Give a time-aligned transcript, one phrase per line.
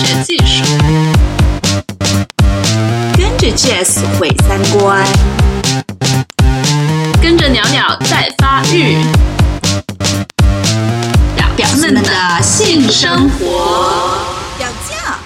[0.00, 0.64] 学技术，
[3.18, 5.04] 跟着 Jazz 毁三观，
[7.20, 8.96] 跟着鸟鸟在发育，
[11.36, 14.16] 表表妹们的性生活。
[14.56, 15.18] 表酱，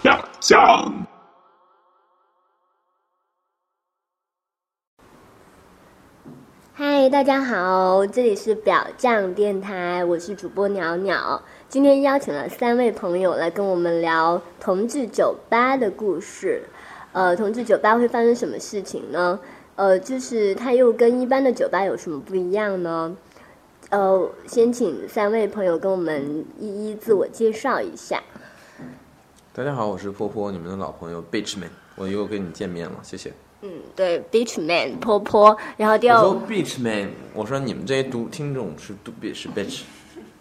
[0.00, 0.94] 表酱。
[6.72, 11.42] 嗨，大家好，这里是表酱电台，我是主播鸟鸟。
[11.70, 16.62] 今天邀请了三位朋友来跟我们聊同志酒吧的故事。
[17.12, 19.38] 呃，同志酒吧会发生什么事情呢？
[19.76, 23.14] 呃，就是它又跟一般的酒吧有什么不一样呢？
[23.90, 28.22] 呃，先请三位朋友跟我们一一自我介绍一下。
[29.52, 33.30] 大家好，我是波波，你们的老朋友 Beach Man，我又跟你见面了，谢谢。
[33.60, 39.82] 嗯，对，Beach Man 坡坡，然后第二，我说 Beach Man，我说你们这些读听众是读 B 是 Beach。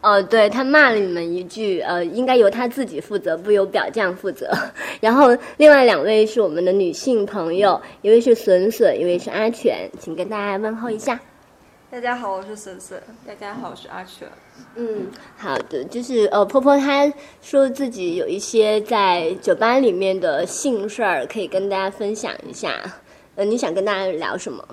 [0.01, 4.51] 哦，对他骂了你们一句，呃，应该由他自己负责，不由表匠负责。
[5.01, 11.19] 然后另外两位是我们的女性朋友，一位是笋笋，一位是阿全，请跟大家问候一下。
[11.89, 13.01] 大家好，我是笋笋。
[13.25, 14.27] 大家好，我是阿全。
[14.75, 17.11] 嗯，好的，就是呃，婆婆她
[17.41, 22.73] 说自己有一些在酒吧里面的性事儿，可以跟大家分享一下。
[23.35, 24.63] 呃，你想跟大家聊什么？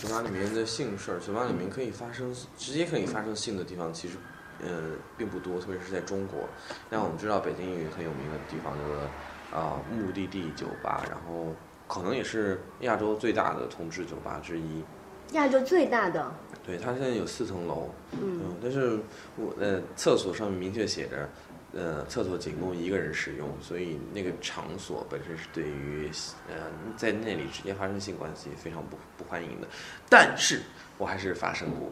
[0.00, 4.14] 酒吧里面的性事儿，酒吧里面可以发生直接可以发生性的地方，其实
[4.62, 6.40] 呃并不多，特别是在中国。
[6.88, 11.54] 那我们知道北京有一个很有名的地方，叫做啊目的地酒吧，然后
[11.86, 14.82] 可能也是亚洲最大的同志酒吧之一。
[15.32, 16.32] 亚洲最大的。
[16.64, 17.90] 对，它现在有四层楼。
[18.12, 18.56] 嗯。
[18.62, 18.98] 但是
[19.36, 21.28] 我呃厕所上面明确写着。
[21.74, 26.06] 呃，厕所仅供一个人使用，所以那个场所本身是对于
[26.46, 26.66] 呃
[26.98, 29.66] 在那里直接发生性关系非常不不欢迎的。
[30.10, 30.60] 但是
[30.98, 31.90] 我还是发生过，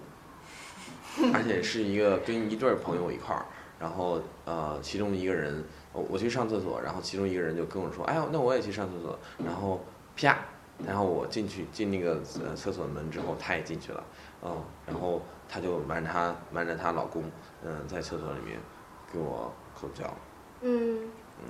[1.33, 3.45] 而且是一个跟一对朋友一块儿，
[3.79, 9.81] 然后呃其中一个人我我去上厕所，然后其中一个人就跟我说：“哎呦，那我也去上厕所。”然后
[10.17, 10.39] 啪，
[10.87, 14.05] 然后我进去进那个呃厕所门之后，他也进去了，
[14.43, 17.25] 嗯，然后他就瞒着他瞒着她老公，
[17.65, 18.59] 嗯，在厕所里面
[19.13, 19.53] 给我。
[19.73, 20.05] 口交，
[20.61, 21.45] 嗯嗯，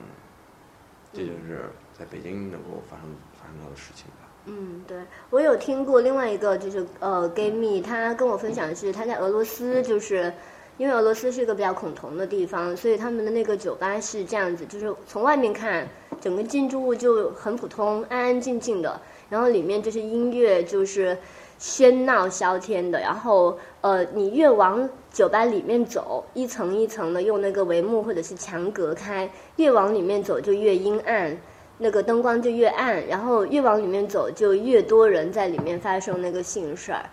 [1.12, 4.19] 这就是在北京能够发生发生到的事情吧。
[4.47, 4.97] 嗯，对，
[5.31, 10.33] 我有听过另外一个就是呃，gay 蜜，他跟我分享的是他在俄罗斯，就是
[10.77, 15.87] 因为俄罗斯是一个比较恐同的地方，所以他们的那个酒吧是这样子，就是从外面看，
[16.21, 21.17] 整个建筑物就很普通，安安静静的，然后里面就是音乐就是。
[21.62, 31.37] 喧闹喧天的，然后呃，你越往酒吧里面走，一层一层的用那个帷幕或者是墙隔开，越往里面走就越阴暗，
[31.81, 37.05] 那个灯光就越暗，然后越往里面走就越多人在里面发生那个性事儿，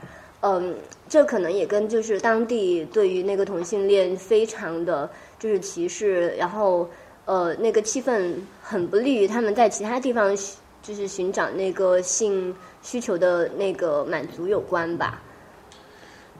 [0.41, 0.75] 嗯，
[1.09, 6.87] 这可能也跟就是当地对于那个同性恋非常的就是歧视，然后
[7.25, 10.35] 呃，那个气氛很不利于他们在其他地方。
[10.79, 15.21] 就是寻找那个性需求的那个满足有关吧。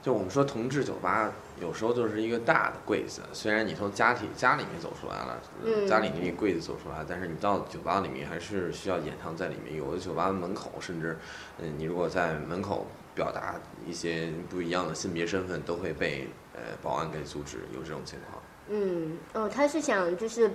[0.02, 5.40] 就我们说同志酒吧，有时候就是一个大的柜子，虽然你从家里家里面走出来了，
[5.88, 9.76] 家里那个柜子走出来，但是你到酒吧里面还是需要掩藏在里面。
[9.76, 11.16] 有的酒吧门口，甚至
[11.58, 13.54] 嗯，你如果在门口表达
[13.86, 18.42] 一些不一样的性别身份，都会被呃保安给阻止，有这种情况。
[18.68, 20.50] 嗯，哦，他是想就是。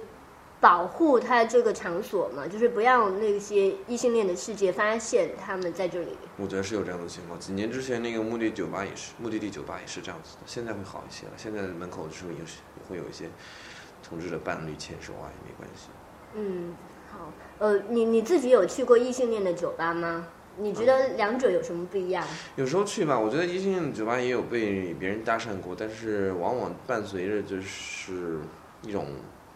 [0.63, 6.17] 保护他这个场所嘛，就是不让那些异性恋的世界发现他们在这里。
[6.37, 7.37] 我觉得是有这样的情况。
[7.37, 10.43] 几年之前那个目的酒吧也是，目的地酒吧也是这样子的。
[10.45, 13.29] 现在会好一些了，现在门口的时候也是会有一些
[14.01, 15.89] 同志的伴侣牵手啊，也没关系。
[16.35, 16.73] 嗯，
[17.11, 20.27] 好，呃，你你自己有去过异性恋的酒吧吗？
[20.55, 22.25] 你觉得两者有什么不一样？
[22.55, 28.39] 有时候去吧，我觉得异性恋的酒吧也有被别人搭讪过，但是往往伴随着就是
[28.83, 29.07] 一种。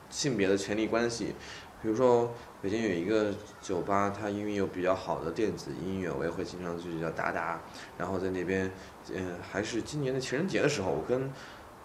[0.09, 1.35] 性别的权利关系，
[1.81, 7.59] 比如说北京有一个酒吧，它因为有比较好的电子音乐，我也会经常去叫达达。
[7.97, 8.72] 然后在那边，
[9.13, 11.31] 嗯，还是今年的情人节的时候，我跟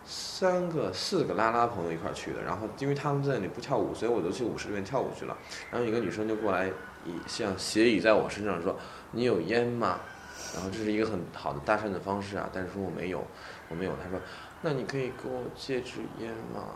[0.04, 2.42] 三个、四个拉拉朋友一块去的。
[2.42, 5.36] 然后因为他们在那里不跳舞，所以我就去舞池里面跳舞去了。
[5.70, 6.68] 然后一个女生就过来，
[7.04, 8.76] 以像斜倚在我身上说
[9.12, 10.00] ：“你有烟吗？”
[10.54, 12.48] 然后这是一个很好的搭讪的方式啊。
[12.52, 13.24] 但是说我没有，
[13.68, 13.92] 我没有。
[14.02, 14.18] 她说
[14.62, 16.68] ：“那你可以给我借支烟吗？”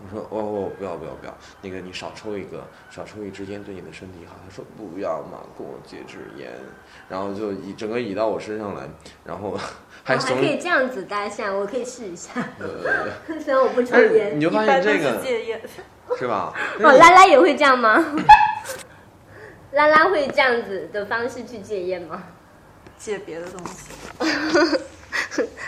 [0.00, 4.36] 我说哦哦不要不要不要，那个你少抽一个，少抽一支烟对你的身体好。
[4.44, 6.50] 他说不要嘛，给我戒支烟，
[7.08, 8.88] 然后就移整个移到我身上来，
[9.24, 9.58] 然后
[10.04, 12.30] 还还可以这样子搭讪，我可以试一下。
[13.44, 15.60] 虽然我不抽烟，你就发现这个戒烟
[16.18, 16.54] 是吧？
[16.80, 18.04] 哦，拉拉也会这样吗？
[19.72, 22.22] 拉拉会这样子的方式去戒烟吗？
[22.96, 23.90] 戒别的东西。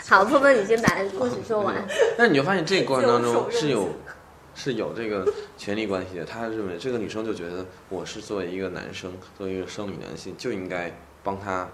[0.09, 1.75] 好，波波，你先把故事说完。
[2.17, 3.87] 那你就发现这个过程当中是有
[4.53, 5.25] 是有这个
[5.57, 6.25] 权利关系的。
[6.25, 10.91] 他认为这个女生就觉得我是作为一个男生，作为一个生理男性，就应该
[11.23, 11.67] 帮他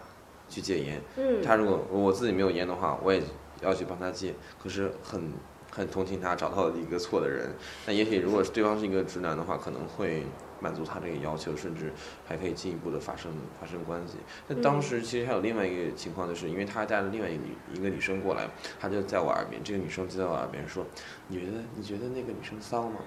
[0.50, 1.02] 去戒烟。
[1.18, 3.22] 嗯，他如果我自己没有烟的话，我也
[3.62, 4.34] 要去帮他戒。
[4.62, 5.32] 可是很
[5.72, 7.50] 很同情他找到了一个错的人。
[7.86, 10.24] 那也许如果对方是一个直男的话，可能会
[10.60, 11.92] 满足他这个要求，甚至
[12.28, 14.18] 还可以进一步的发生发生关系。
[14.48, 18.48] 那当时其实还有另外一个情况，就是因为他带了另外一个女一个女生过来，
[18.80, 20.86] 他就在我耳边，这个女生就在我耳边说
[21.28, 23.00] ：“你觉得你觉得那个女生骚吗？”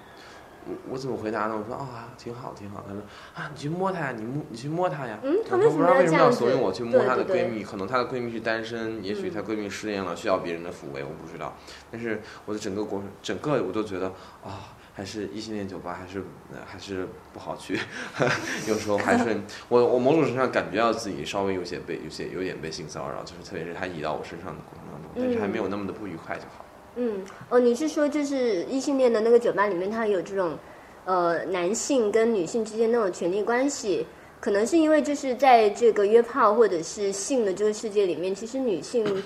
[0.67, 1.57] 我我怎么回答呢？
[1.57, 2.85] 我说啊，挺好，挺好。
[2.87, 3.01] 他说
[3.35, 5.19] 啊，你去摸她呀，你摸你去摸她呀。
[5.23, 11.57] 嗯她我为什么要说不知道为什么要怂恿我去摸她的对对对闺蜜，可能她的闺蜜是单身，也许她闺蜜失恋了，需要别人的抚慰，我不知道。
[11.91, 14.09] 但是我的整个过程，整个我都觉得
[14.45, 16.21] 啊，还是异性恋酒吧还是
[16.53, 17.79] 呃还是不好去，
[18.69, 26.65] 有时候还是 我我某种程度上感觉到自己稍微有些被有些有点被性骚扰，就是特别是他移到我身上的过程当中，但是还没有那么的不愉快就好。
[26.97, 30.59] 嗯，哦，你是说就是异性恋的那个酒吧里面，它有这种
[31.05, 34.07] 呃男性跟女性之间那种权利关系？
[34.41, 39.23] 可能是因为就是在这个约炮或者是性的这个世界里面，其实女性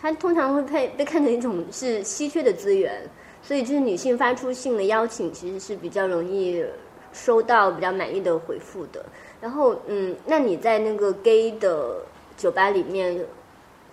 [0.00, 3.08] 她通常会被被看成一种是稀缺的资源，
[3.48, 6.62] 所以就是女性发出性的邀请，其实是比较容易
[7.14, 9.02] 收到比较满意的回复的。
[9.40, 12.04] 然后，嗯，那你在那个 gay 的
[12.36, 13.24] 酒吧里面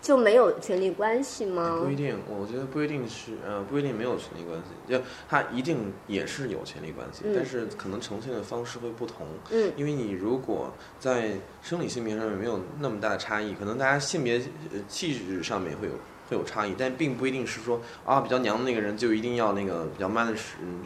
[0.01, 1.79] 就没有权利关系吗？
[1.81, 9.25] 不一定，我觉得不一定是，呃，不一定没有权利关系，就他一定也是有权利关系，嗯但是可能呈现的方式会不同。
[9.51, 10.69] 嗯因为你如果
[10.99, 11.31] 在
[11.61, 14.37] 生理性别上面没有那么大的差异，可能大家性别
[14.73, 15.93] 呃气质上面会有
[16.29, 20.81] 会有差异，但并不一定是说啊比较娘的那个人就一定要那个比较 man 的事，嗯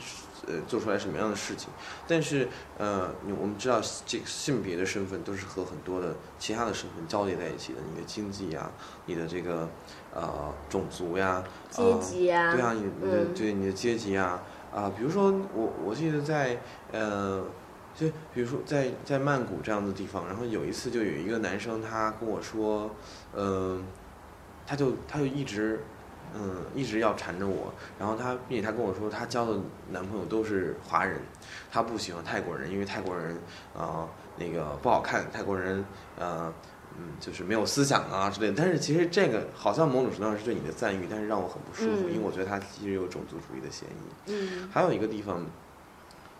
[0.47, 1.69] 呃做出来什么样的事情。
[2.07, 2.47] 但是
[2.77, 8.69] 呃，你我们知道这个性别的身份都是和很多的其他的身份交叠在一起的，你的经济呀，
[9.06, 9.69] 你的这个
[10.13, 14.42] 呃种族呀，阶呃级啊对啊，你你的嗯对你的阶级啊
[14.74, 16.59] 啊，比如说我我记得在
[16.92, 17.44] 呃，
[17.95, 22.89] 就比如说在在曼谷这样的地方，然后有一次就有一个男生他跟我说，
[23.35, 23.83] 嗯、
[24.69, 25.83] 他就他就一直
[26.36, 31.19] 嗯一直要缠着我，然后他并且他跟我说他交的男朋友都是华人，
[31.71, 33.36] 他不喜欢泰国人，因为泰国人
[33.74, 35.83] 啊、呃那个不好看，泰国人
[36.19, 36.54] 呃。
[37.01, 44.33] 嗯，就是没有思想啊之类的，但是其实这个好像某种程度上是对你的赞誉，但是让我很不舒服，嗯因为我觉得他其实有种族主义的嫌疑。
[44.33, 45.45] 嗯还有一个地方，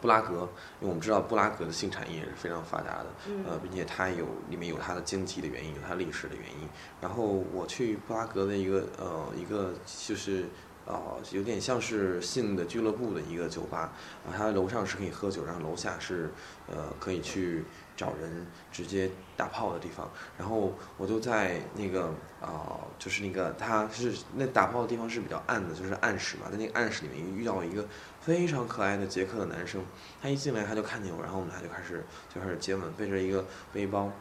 [0.02, 0.50] 布拉格，
[0.80, 6.68] 因为我们知道布拉格的性产业是非常发达的，嗯呃，并且它有里面有它的经济的原因，有它历史的原因。
[7.02, 10.46] 然后我去布拉格的一个呃一个就是
[10.90, 11.00] 呃
[11.32, 13.94] 有点像是性的俱乐部的一个酒吧，
[14.26, 16.32] 啊，它楼上是可以喝酒，然后楼下是
[16.68, 17.64] 呃可以去
[17.96, 20.12] 找人直接打炮的地方。
[20.36, 27.86] 然后我就在那个啊、就是那个它是那打炮的地方是比较暗的，就是暗室嘛，在那个暗室里面遇到一个
[28.20, 29.82] 非常可爱的捷克的男生，
[30.22, 32.04] 他一进来他就看见我，然后我们俩就开始
[32.34, 34.12] 就开始接吻，背着一个背包。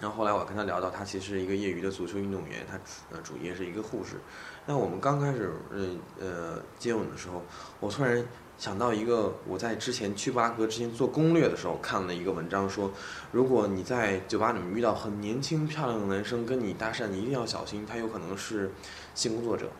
[0.00, 2.78] 然后后来我跟他聊到，他其实是一个业余的足球运动员，他
[3.10, 4.16] 呃主业是一个护士。
[4.66, 7.42] 那我们刚开始嗯呃接吻的时候，
[7.80, 8.24] 我突然
[8.58, 12.90] 想到一个我在之前去布拉格之前做攻略的时候看了一个文章说，
[13.32, 18.70] 如果你在酒吧里面遇到很年轻漂亮的男生跟你搭讪，你一定要小心，他有可能是
[19.14, 19.70] 性工作者。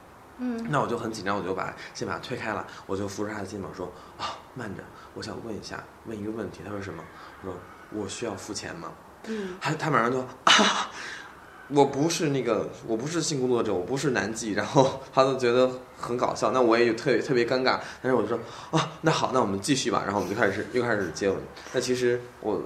[0.42, 6.62] 嗯那我就很紧张，我就把先把他推开了，我就扶着他的肩膀说啊，慢着，我想问一下，问一个问题。
[6.64, 7.04] 他说什么？
[7.42, 7.56] 我说
[7.92, 8.90] 我需要付钱吗？
[9.26, 10.90] 嗯他他马上就啊，
[11.72, 18.38] 我不是那个，我不是性工作者，我不是男妓， 然后他都觉得很搞笑，那我也有特别特别尴尬，但是我就说
[18.70, 21.38] 啊，那好，那我们继续吧，然后我们就开始又开始接吻。
[21.72, 22.60] 那其实我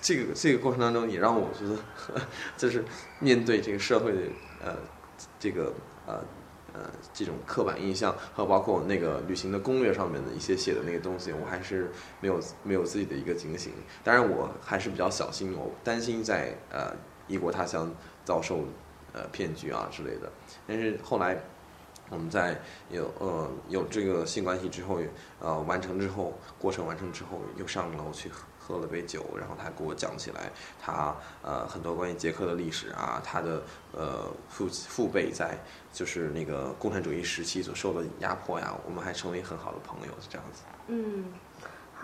[0.00, 2.20] 这个这个过程当中也让我觉得，
[2.56, 2.84] 就是
[3.18, 4.18] 面对这个社会的
[4.64, 4.76] 呃
[5.38, 5.72] 这个
[6.06, 6.20] 呃。
[6.78, 6.82] 呃，
[7.14, 13.72] 这种刻板印象，还有包括那个旅行的攻略上面的一些写的那个东西，我还是没有没有自己的一个警醒。
[14.04, 16.94] 当然，我还是比较小心，我担心在呃
[17.28, 17.90] 异国他乡
[18.26, 18.64] 遭受
[19.14, 20.30] 呃骗局啊之类的。
[20.66, 21.38] 但是后来
[22.10, 25.00] 我们在有呃有这个性关系之后，
[25.40, 35.58] 呃完成之后，过程完成之后，又上楼去喝了杯酒，然后他给我讲起来他呃很多关于捷克的历史啊，他的呃父父辈在
[35.92, 40.62] 就是那个共产主义时期所受的压迫呀，我们还成为很好的朋友，这样子。
[40.88, 41.32] 嗯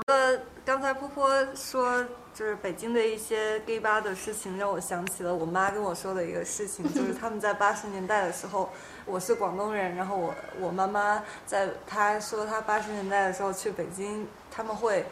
[0.07, 2.03] 呃，刚才波波说
[2.35, 8.71] 就是北京的一些 gay 吧的事情，让我想起了我妈跟我说的一个事情，就是他们在八十年代的时候，
[9.05, 15.05] 我是广东人，然后我我妈妈在她说她八十年代的时候去北京，他们会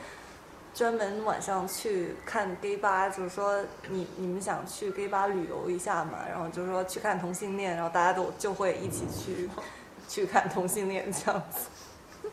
[0.73, 9.49] 专门晚上去看 gay 吧，就是说你你们想去 gay 吧旅游一下嘛，然后就是说去看同性恋，然后大家都就会一起去
[10.09, 11.69] 去看同性恋这样子。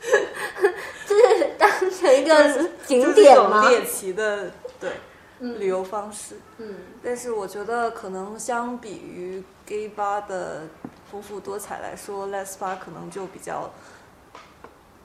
[1.07, 3.67] 就是当成一个景点吗？
[3.69, 4.91] 猎奇的对
[5.39, 6.35] 嗯旅游方式。
[6.57, 10.63] 嗯但是我觉得可能相比于 gay 吧的
[11.11, 13.71] 丰富多彩来说，les 吧可能就比较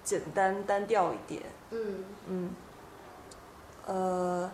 [0.03, 1.43] 简单单调一点。
[1.71, 2.51] 嗯嗯，
[3.87, 4.51] 呃，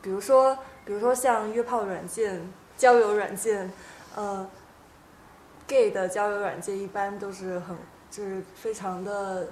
[0.00, 3.70] 比如说，比如说像约炮软件、交友软件，
[4.14, 4.48] 呃
[5.66, 7.76] ，gay 的交友软件一般都是很
[8.10, 9.48] 就是非常的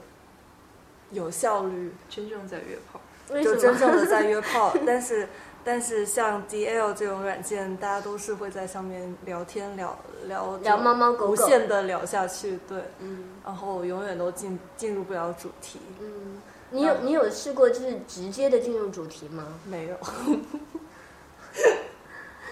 [1.15, 3.01] 有效率，真正在约炮。
[3.43, 3.97] 就真正？
[3.97, 5.27] 的在约炮， 但是
[5.65, 19.43] 但是像 DL 这种软件，大家都是会在上面聊天聊聊聊猫猫狗狗无限的聊下去，对，嗯然后永远都进进入不了主题，嗯，你有你有试过就是直接的进入主题吗？
[19.65, 19.97] 没有。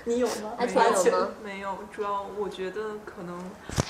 [0.05, 0.55] 你有吗？
[0.59, 1.29] 阿全有吗？
[1.45, 3.39] 没有，主要我觉得可能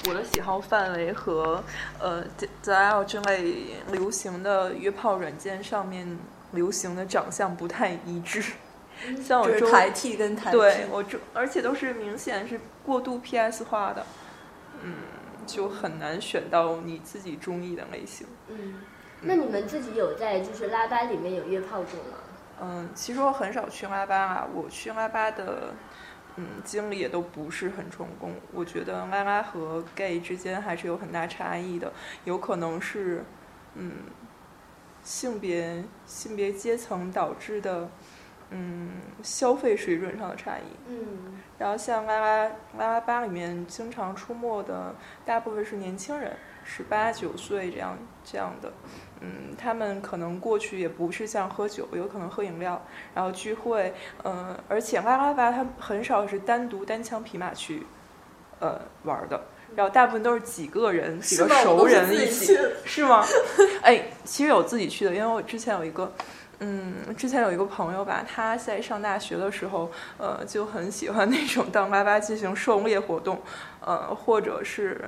[0.09, 1.63] 我的喜好范围和
[2.01, 2.25] 呃
[2.61, 3.55] 在 L 这类
[3.91, 6.19] 流行的约炮软件上面
[6.53, 8.43] 流行的长相不太一致。
[9.25, 14.05] 像我周就是台 T 跟台 T，对我周，而且都是明显是过度 PS 化的，
[14.83, 14.95] 嗯，
[15.47, 18.27] 就很难选到你自己中意的类型。
[18.49, 18.83] 嗯，
[19.23, 22.19] 那你们自己有在就是拉吧里面有约炮过吗？
[22.61, 25.75] 嗯，其实我很少去拉吧啊，我去拉吧的，
[26.37, 28.33] 嗯，经历也都不是很成功。
[28.53, 31.93] 我觉得拉拉和 gay 之间还是有很大差异的，
[32.25, 33.25] 有可能是，
[33.75, 33.93] 嗯，
[35.03, 37.89] 性别性别阶层导致的，
[38.51, 40.63] 嗯，消费水准上的差异。
[40.89, 46.35] 嗯然后像拉拉拉拉吧里面经常出没的，大部分是年轻人，
[46.65, 48.73] 十八九岁这样这样的，
[49.25, 57.87] 嗯，他们可能过去也不是像喝酒，有可能喝饮料，然后聚会，嗯、而且拉拉吧它很少是单独单枪匹马去，
[58.59, 59.41] 呃玩的。
[59.75, 63.25] 然后大部分都是几个人、几个熟人一起，是吗？
[63.81, 66.13] 哎，其实有自己去的，因为我之前有一个，
[66.65, 73.43] 嗯，之前有一个朋友吧，他在上大学的时候，呃，就很喜欢那种当拉吧进行狩猎活动，
[73.81, 75.01] 呃，或者是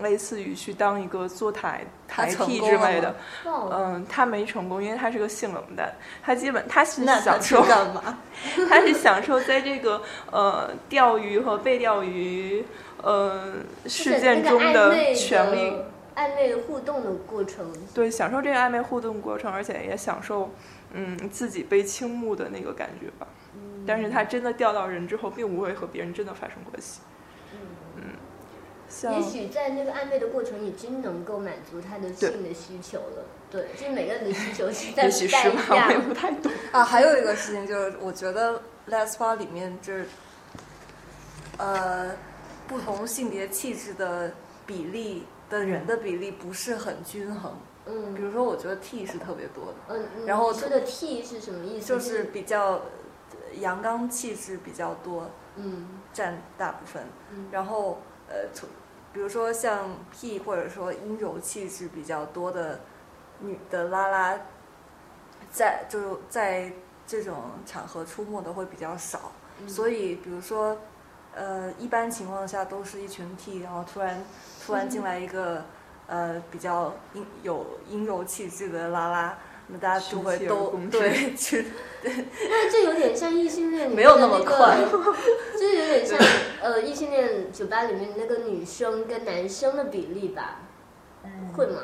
[0.00, 3.14] 类似于去当一个坐台台他成 T 功了之类的
[3.70, 5.92] 嗯，他没成功，因为他是个性冷淡，
[6.22, 8.18] 他基本他是享受，干嘛？
[8.70, 12.64] 他是享受在这个呃钓鱼和被钓鱼
[13.02, 13.56] 呃
[13.86, 15.74] 事件中那个暧昧权利。
[16.14, 17.72] 的暧昧互动的过程。
[17.94, 20.50] 对，享受这个暧昧互动过程，而且也享受，
[20.92, 23.26] 嗯，自己被倾慕的那个感觉吧。
[23.86, 27.00] 但是他真的钓到人之后，并不会和别人真的发生关系。
[27.96, 28.02] 嗯，
[28.88, 33.24] 像也许在那个暧昧的过程已经能够满足他的性的需求了。
[33.50, 36.08] 对，就是每个人的需求实在也许不太一是吧，我也样。
[36.08, 36.50] 不太懂。
[36.72, 40.06] 啊，还有一个事情就是，我觉得 Les 吧里面就是，
[41.58, 42.10] 呃，
[42.66, 44.32] 不同性别气质的
[44.66, 47.52] 比例的人的比例不是很均衡。
[47.86, 51.86] 嗯比嗯如说，我觉得 T 是特别多的，嗯，嗯然后你说的 T 是什么意思？
[51.86, 52.80] 就是比较呃
[53.60, 57.02] 阳刚气质比较多，嗯占大部分。
[57.30, 57.98] 嗯然后
[58.28, 58.66] 呃，从
[59.12, 62.80] 比如说像 P 或者说阴柔气质比较多的
[63.40, 64.40] 女的拉拉，
[65.52, 66.72] 在就在
[67.06, 67.36] 这种
[67.66, 70.76] 场合出没的会比较少，嗯所以比如说
[71.34, 74.24] 呃，一般情况下都是一群 T，然后突然
[74.64, 75.64] 突然进来一个、
[76.06, 79.38] 呃比较阴有阴柔气质的拉拉。
[79.66, 81.66] 那大家就会群起而都对 去
[82.04, 84.76] 那这有点像异性恋没有那么快
[85.54, 86.18] 就是有点像
[86.60, 90.58] 呃异性恋酒吧里面那个女生跟男生的比例吧？
[91.56, 91.80] 会吗？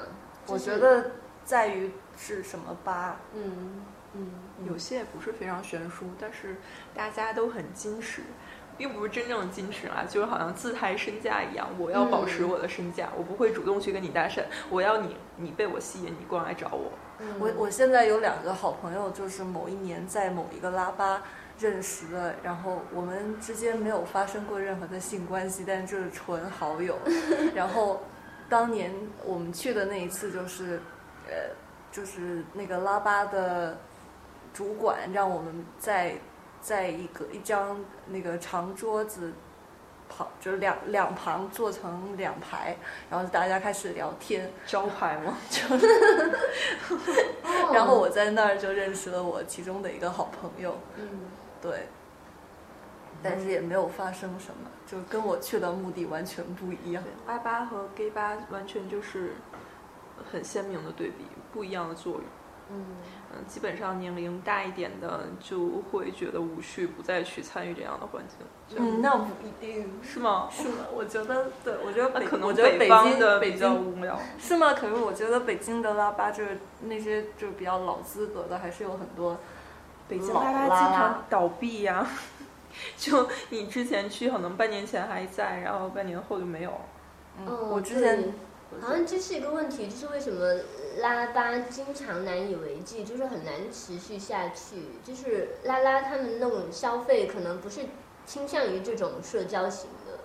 [0.46, 1.12] 我就是觉得
[1.46, 3.82] 在于是什么吧，嗯
[4.12, 4.30] 嗯
[4.68, 6.56] 有些也不是非常悬殊，但是
[6.94, 8.20] 大家都很矜持，
[8.80, 16.90] 并不是真正的矜持啊，就是好像自抬身价一样，我要保持嗯我的身价，我不会主动去跟你搭讪，我要你，你被我吸引，你过来找我。
[17.18, 21.22] 嗯，我我现在有两个好朋友，就是某一年在某一个拉吧
[21.58, 26.96] 认识的，然后我们之间没有发生过任何的性关系，但就是纯好友。
[27.54, 28.00] 然后
[28.48, 28.90] 当年
[29.26, 30.80] 我们去的那一次，就是
[31.28, 31.54] 呃，
[31.92, 33.76] 就是那个拉巴的
[34.54, 36.14] 主管让我们在
[36.60, 39.32] 在一个一张那个长桌子。
[40.12, 42.76] 旁就是两两旁坐成两排，
[43.08, 45.36] 然后大家开始聊天，招牌吗？
[46.90, 51.06] 哦 然后我在那儿就认识了我其中的一个好朋友，嗯
[51.62, 51.86] 对，
[53.22, 57.04] 但是也没有发生什么，就跟我去的目的完全不一样。
[57.24, 59.34] 八八和 gay 八完全就是
[60.32, 62.22] 很鲜明的对比，不一样的作用。
[62.72, 62.84] 嗯
[63.32, 68.46] 嗯，基本上年龄大一点的就会觉得无趣，不再去参与这样的环境。
[68.76, 70.48] 嗯，那不一定 是吗？
[70.50, 70.74] 是吗？
[70.92, 74.18] 我觉得，对我觉得北，可能我觉得北京的比较无聊。
[74.38, 74.74] 是吗？
[74.74, 79.36] 可是我觉得北京的拉巴就是那些就是比较老资格的，还是有很多
[80.08, 82.04] 北京老拉拉经常倒闭呀、
[82.96, 86.72] 就你之前去，可能半年前还在，然后半年后就没有。
[87.38, 88.32] 嗯，哦我之前对
[88.80, 90.44] 好像这是一个问题，就是为什么
[90.98, 94.82] 拉巴经常难以为继，就是很难持续下去。
[95.04, 97.86] 就是拉拉他们那种消费可能不是
[98.26, 100.18] 倾向于这种社交型的，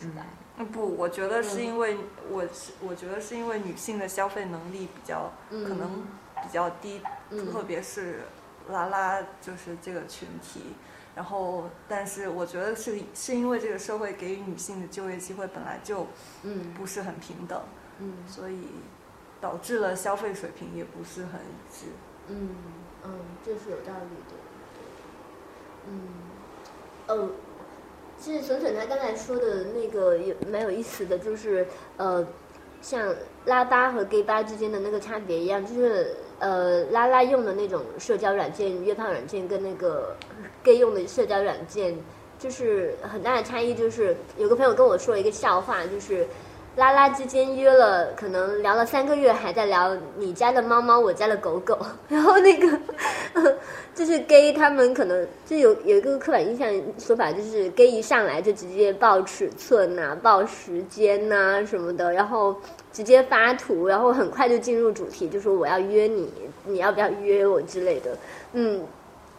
[0.00, 0.26] 是吧？
[0.56, 1.96] 嗯不，我觉得是嗯因为
[2.30, 6.02] 我是我觉得是因为女性的消费能力比较嗯，可能
[6.42, 8.20] 比较低，嗯特别是
[8.68, 10.60] 拉拉就是这个群体。
[11.12, 16.06] 然后，但是我觉得是是因为这个社会给予女性的就业机会本来就
[16.44, 17.79] 嗯不是很平等，嗯
[18.26, 18.58] 所以
[19.40, 21.86] 导致了消费水平也不是很一致。
[22.28, 22.50] 嗯
[23.04, 24.36] 嗯，这是有道理的。
[25.88, 26.00] 嗯，
[27.08, 27.30] 哦，
[28.18, 31.66] 其实笋笋他刚才说的那个也蛮有意思的，就是
[31.96, 32.26] 呃，
[32.82, 33.14] 像
[33.46, 40.14] 拉巴和 gay 吧之间的那个差别一样，就是呃，拉拉用的那种社交软件、约炮软件跟那个
[40.62, 41.98] gay 用的社交软件，
[42.38, 43.74] 就是很大的差异。
[43.74, 46.26] 就是有个朋友跟我说一个笑话，就是。
[46.76, 51.76] 拉拉之间约了，可能聊了三个月，还在聊你家的猫猫，我家的狗狗。
[52.08, 52.78] 然后那个，
[53.92, 62.56] 就是 gay 他们可能就有有一个刻板印象说法，就是 gay 一上来就直接报尺寸呐、报时间呐、什么的，然后
[62.92, 66.32] 直接发图，然后很快就进入主题，就说我要约你，
[66.64, 68.16] 你要不要约我之类的。
[68.52, 68.80] 嗯，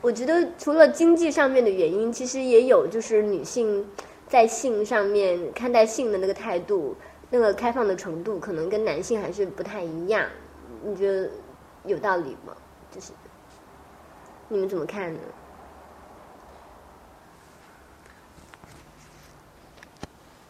[0.01, 3.88] 我觉得除了经济上面的原因，其实也有就是女性
[4.27, 6.93] 在性上面看待性的那个态度。
[7.31, 10.29] 那个开放的程度可能跟男性还是不太一样，
[10.83, 11.31] 你觉得
[11.85, 12.55] 有道理吗？
[12.91, 13.13] 就是
[14.50, 15.19] 你们怎么看呢？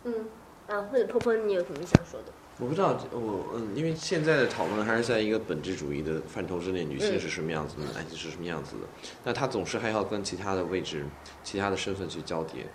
[0.06, 0.26] 嗯，
[0.68, 2.34] 啊，或者婆婆，你有什么想说的？
[2.58, 8.88] 我不知道，我嗯，因为现在的讨论还是在一个本质主义的范畴之内，女性是什么样子的，男性是什么样子的，
[9.24, 11.06] 那她总是还要跟其他的位置、
[11.44, 12.66] 其他的身份去交叠。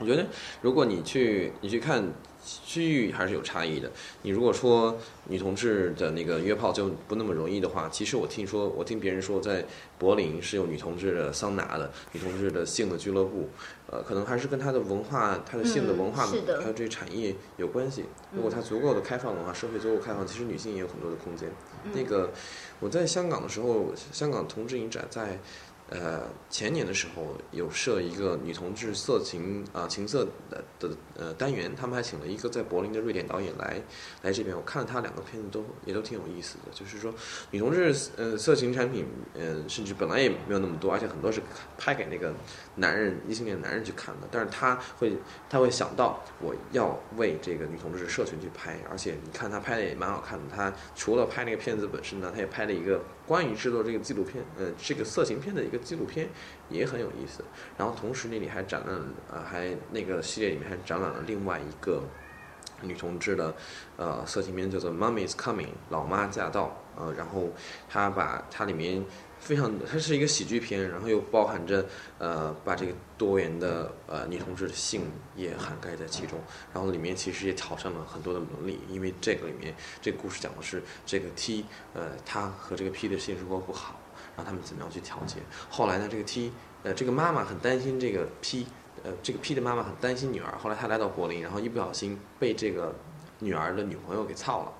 [0.00, 0.26] 我觉得，
[0.60, 2.04] 如果你去你去看
[2.42, 3.90] 区域还是有差异的。
[4.22, 4.96] 你如果说
[5.28, 9.64] 女同志的那个约炮就不那么容易的话，其实我听说，我听别人说，在
[9.98, 13.48] 柏林是有女同志的桑拿的，女同志的性的俱乐部，
[13.88, 18.04] 呃，可能还是跟她的文化、她的性的文化，还有这个产业有关系。
[18.32, 21.50] 如果它足够的开放的话，社会足够开放，其实女性也有很多的空间。
[21.92, 22.30] 那个
[22.78, 25.38] 我在香港的时候，香港同志影展在。
[25.90, 33.82] 呃，前年的时候有设一个女同志色情啊、情色的的呃单元，他们还请了一个在柏林的瑞典导演来
[34.22, 37.12] 来这边，我看了他两个片子都也都挺有意思的，就是说
[37.50, 41.42] 女同志呃色情产品呃甚至本来也没有那么多，而且很多是
[41.76, 42.32] 拍给那个
[42.76, 45.16] 男人异性恋男人去看的，但是他会
[45.48, 55.78] 他会想到我要为这个女同志社群去拍，而且你看他拍的也蛮好看的，他除了拍那个片子本身呢，他也拍了一个关于制作这个纪录片呃这个色情片的一个。
[55.78, 56.28] 纪录片
[56.68, 57.44] 也很有意思，
[57.78, 62.02] 然后同时那里还展览，呃，还那个系列里面还展览了另外一个
[62.82, 63.54] 女同志的
[63.96, 67.50] 呃色情片，叫做《Mummy's Coming》，老妈驾到，呃，然后
[67.88, 69.04] 他把它里面
[69.40, 71.84] 非常，它是一个喜剧片，然后又包含着
[72.18, 76.38] 呃把这个多元的呃女同志的性也涵盖在其中，
[76.72, 83.98] 然后里面其实也挑战了很多的伦理，因为这个里面这个故事讲的是这个 T，呃，他和这个 P 的性生活不好。
[84.36, 85.36] 然后他们怎么样去调节？
[85.68, 88.66] 后来呢，这个 T，呃，这个妈妈很担心这个 P，
[89.02, 90.56] 呃，这个 P 的妈妈很担心女儿。
[90.58, 92.94] 后来他来到柏林，然后一不小心被这个
[93.40, 94.72] 女儿的女朋友给操了。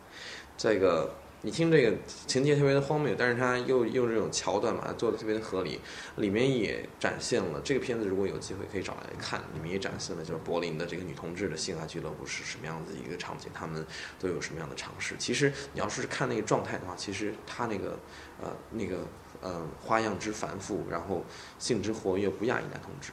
[0.56, 1.12] 这个
[1.42, 5.81] 你听这个情节特别的荒谬，但是他又用这种桥段把它做的特别的合理。
[6.16, 13.85] 里面也展现了这个片子，如果有机会可以找来看，里面也展现了就是柏林的这个女同志的性爱俱乐部是什么样子一个场景，他们
[14.18, 15.14] 都有什么样的尝试。
[15.18, 17.98] 其实你要是看那个状态的话，其实他那个
[18.42, 18.98] 呃那个。
[19.42, 21.24] 呃，花样之繁复，然后
[21.59, 23.11] 性之活跃，不亚于男同志。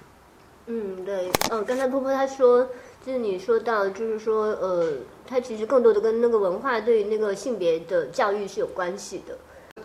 [0.66, 2.70] 嗯，对，嗯，刚才波波他说，
[3.08, 9.38] 就是你说到，就是说，呃，他其实更多的跟那个文化对那个性别的教育是有关系的。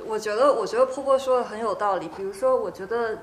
[0.05, 2.09] 我觉得，我觉得波波说的很有道理。
[2.17, 3.17] 比如说，我觉得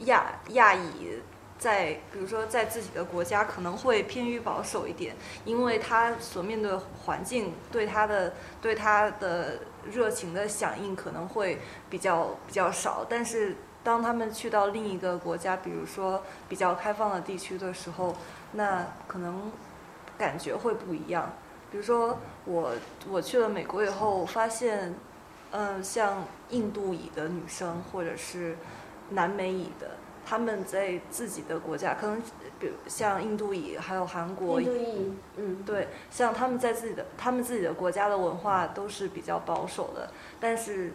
[0.00, 1.22] 亚亚裔
[1.58, 9.58] 在，比如说在自己的国家可能会偏于保守一点，因为他所面对环境对他的对他的。
[9.90, 18.14] 热情的响应可能会比较比较少，但是当他们去到另一个国家，比如说比较开放的地区的时候，
[18.52, 19.50] 那可能
[20.18, 21.32] 感觉会不一样。
[21.70, 22.72] 比如说我
[23.08, 24.94] 我去了美国以后，发现
[25.52, 28.56] 嗯，像印度裔的女生或者是
[29.10, 32.20] 南美裔的，他们在自己的国家，可能
[32.58, 40.10] 比如像印度裔还有韩国印度裔，嗯，对，像他们在自己的他们自己的国家的文化都是比较保守的，
[40.40, 40.92] 但是，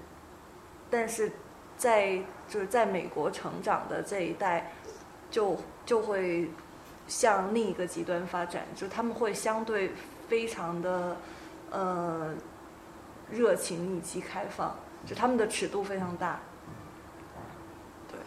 [0.89, 1.31] 但是
[1.77, 4.73] 在就是在美国成长的这一代，
[5.31, 6.49] 就就会
[7.07, 9.91] 向另一个极端发展，就他们会相对
[10.27, 11.17] 非常的
[11.71, 12.33] 呃
[13.29, 16.39] 热情以及开放，就他们的尺度非常大。
[18.11, 18.19] 对，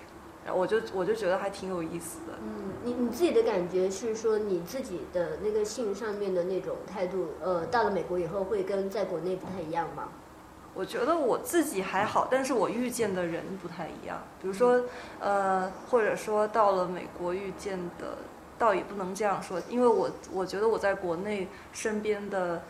[0.45, 2.35] 然后我就我就觉得还挺有意思的。
[2.43, 10.09] 嗯，你你自己的感觉是说你自己的那个性上面的那种态度，呃，到了美国以后会跟在国内不太一样吗？
[10.75, 14.23] 我觉得我自己还好，但是我遇见的人不太一样。
[14.41, 14.81] 比如说，
[15.19, 18.19] 呃，或者说到了美国遇见的，
[18.59, 22.63] 倒也不能这样说，因为我我觉得我在国内身边的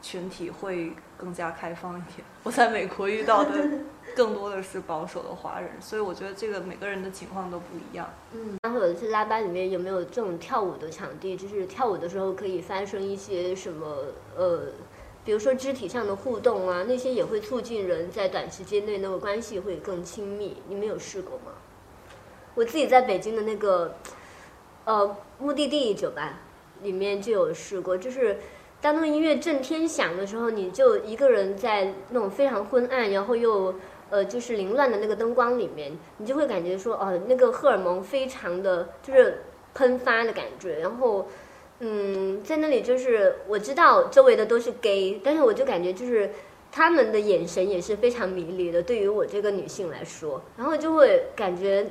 [0.00, 3.50] 群体会更加开放一点，我在美国遇到的
[4.16, 8.08] 更多的是保守的华人，所以我觉得这个每个人的情况都不一样。
[8.32, 11.36] 嗯，或者是拉班里面有没有这种跳舞的场地？
[11.36, 13.86] 就是跳舞的时候可以发生一些什么
[14.36, 14.68] 呃，
[15.24, 20.56] 比如说肢体上的互动啊，那些也会促进人在短时间内那个关系会更亲密。
[20.68, 21.52] 你们有试过吗？
[22.54, 23.96] 我自己在北京的那个
[24.86, 26.40] 呃目的地酒吧
[26.82, 28.38] 里面就有试过，就是
[28.80, 33.74] 当那个音乐震天响的时候，你就一个人在那种非常昏暗，然后又
[34.08, 39.42] 呃就是凌乱的那个灯光里面，你就会感觉说哦，那个荷尔蒙非常的就是
[39.74, 41.28] 喷发的感觉，然后。
[41.78, 46.30] 嗯，在那里就是我知道周围的都是 gay，但是我就感觉就是
[46.72, 51.86] 他们的眼神也是非常迷离的，对于我这个女性来说，然后就会感觉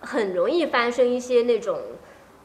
[0.00, 1.78] 很容易发生一些那种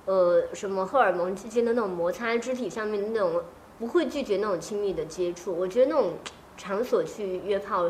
[0.06, 3.42] 呃什么荷尔蒙之间的那种摩擦，肢体上面的那种
[3.80, 5.54] 不会拒绝那种亲密的接触。
[5.54, 6.14] 我觉得那种
[6.58, 7.90] 场所去约炮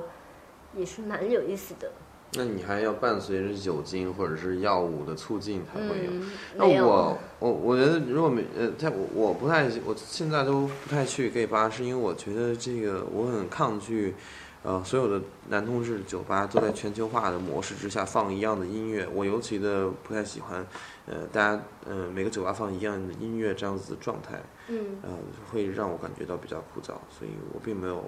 [0.75, 1.91] 也是蛮有意思的。
[2.35, 6.09] 那你还要伴随着酒精或者是药物的促进才会有。
[6.09, 14.15] 嗯，那我我我觉得如果没呃，在我我不太我现在都不太去 gay 吧，是因为我觉得这个我很抗拒，
[14.63, 20.65] 呃，所有的男同志酒吧都在全球化的模式之下放一样的音乐，我尤其的不太喜欢，
[21.05, 25.09] 呃，大家呃每个酒吧放一样的音乐这样子的状态，嗯呃，
[25.51, 28.03] 会让我感觉到比较枯燥，所以我并没有。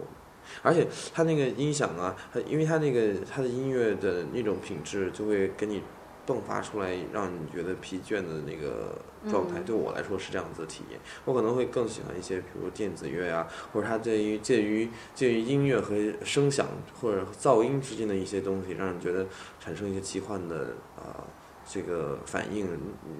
[0.61, 5.81] 而且它那个音响啊，它因为它那个它的音乐的那种品质，就会给你
[6.25, 8.97] 迸发出来，让你觉得疲倦的那个
[9.29, 9.59] 状态。
[9.59, 10.99] 嗯对我来说是这样子的体验。
[11.25, 16.67] 我可能会更喜欢一些，比如电子乐啊，或者它介于介于介于音乐和声响
[17.01, 19.25] 或者噪音之间的一些东西，让人觉得
[19.59, 21.25] 产生一些奇幻的啊、
[21.67, 22.67] 这个反应，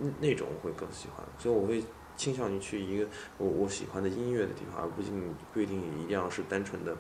[0.01, 1.25] 嗯那种我会更喜欢。
[1.39, 1.83] 所以我会
[2.15, 6.95] 倾向于去一个我我喜欢的音乐的地方，而不一定不一定一定要是单纯的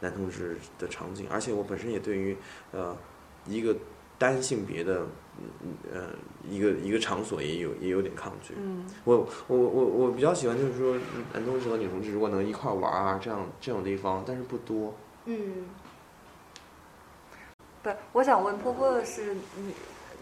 [0.00, 1.26] 男同志的场景。
[1.30, 2.36] 而且我本身也对于
[2.72, 2.96] 呃
[3.46, 3.76] 一个
[4.18, 5.06] 单性别的
[5.62, 6.08] 嗯呃
[6.50, 8.54] 一个一个场所也有也有点抗拒。
[8.58, 10.96] 嗯，我我我我比较喜欢就是说
[11.32, 14.94] 男同志和女同志如果能一块玩啊这样这种地方，但是不多。
[15.26, 15.66] 嗯。
[17.80, 19.72] 不，我想问波波的是，你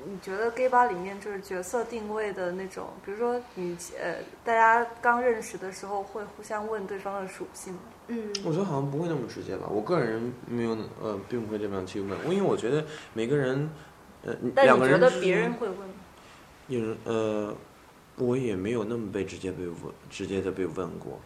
[0.08, 7.80] 你觉得 gay 吧里面就是角色定位的那种，比如说你呃，大家刚认识的时候会互相问对方的属性吗？
[8.08, 9.66] 嗯我觉得好像不会那么直接吧。
[9.68, 13.68] 我个人没有呃，并不会这么样去问，因为我觉得每个人
[14.24, 15.94] 呃但两个人但你觉得别人会问吗？
[16.68, 17.54] 有人呃，
[18.16, 19.76] 我也没有那么被直接被问，
[20.08, 21.18] 直接的被问过，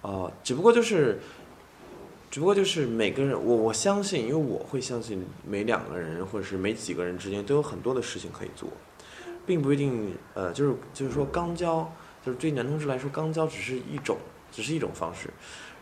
[0.00, 1.20] 啊、只不过就是，
[2.32, 8.70] 只不过就是每个人，我我相信，因为我会相信每两个人或者是每几个人之间都有很多的事情可以做，
[9.44, 11.92] 并不一定呃，就是就是说肛交，
[12.24, 14.16] 就是对男同志来说，肛交只是一种，
[14.50, 15.28] 只是一种方式，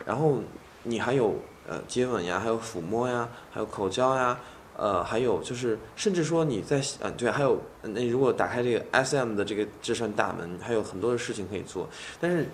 [0.05, 0.41] 然后
[0.83, 1.37] 你还有
[1.69, 4.37] 呃接吻呀，还有抚摸呀，还有口交呀。
[4.77, 11.87] 呃，还有就是，甚至说你在呃，对，还有那如果打开这个 SM 的这个这扇大门，还有很多的事情可以做。
[12.19, 12.47] 但是，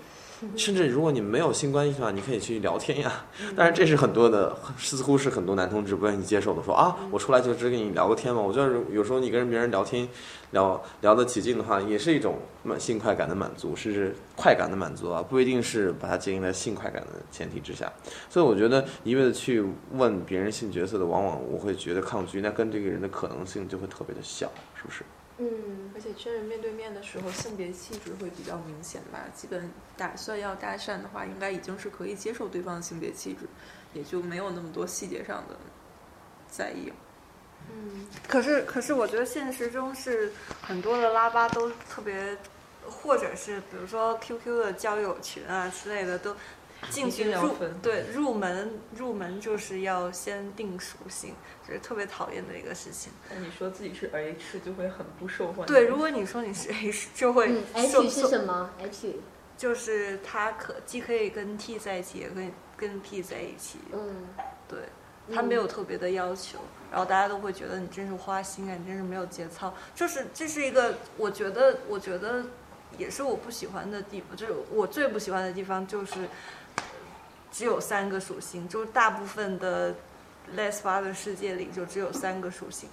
[0.55, 3.25] 甚至如果你没有性关系的话，你可以去聊天呀。
[3.55, 8.39] 但是，这是很多的，似乎是很多男同志不愿意接受的，说啊，我出来就只跟你聊个天嘛。
[8.39, 10.07] 我觉得有时候你跟别人聊天，
[10.51, 17.91] 聊聊得起劲的话，也是一种满性快感的满足，甚至快感的满足啊，不一定是把它建立在性快感的前提之下。
[18.29, 25.03] 所以我觉得一味的去问别人性角色的，往往我会觉得抗拒，那跟这个人的可能性就会特别的小，是不是？
[25.39, 29.19] 嗯而且真人面对面的时候，性别气质会比较明显吧。
[29.35, 33.47] 基本打算要搭讪的话，应该已经是可以接受对方的性别气质，
[33.93, 35.55] 也就没有那么多细节上的
[36.49, 36.91] 在意。
[37.71, 42.35] 嗯可是，可是我觉得现实中是很多的拉巴都特别，
[42.89, 46.35] 或者是比如说 QQ 的交友群啊之类的，都
[46.89, 51.33] 进去入对入门入门就是要先定属性，
[51.67, 53.11] 就是特别讨厌的一个事情。
[53.29, 55.65] 那你说自己是 H 就会很不受欢迎。
[55.65, 59.15] 对，如果你说你是 H，就会嗯，H 是什么？H，
[59.57, 63.79] 就是他可既可以跟 T 在一起，也可以跟 P 在一起。
[63.91, 64.27] 嗯，
[64.67, 64.79] 对，
[65.33, 66.59] 他没有特别的要求，
[66.91, 69.73] 然后大家都会觉得你真是花心啊，你真是没有节操。
[69.95, 72.45] 就是这是一个，我觉得，我觉得
[72.97, 76.29] 也是我不喜欢的地方，就是我最不喜欢的地方就是
[77.57, 79.91] 只有三个属性，就是大部分的
[80.55, 82.87] less 八的世界里就只有三个属性。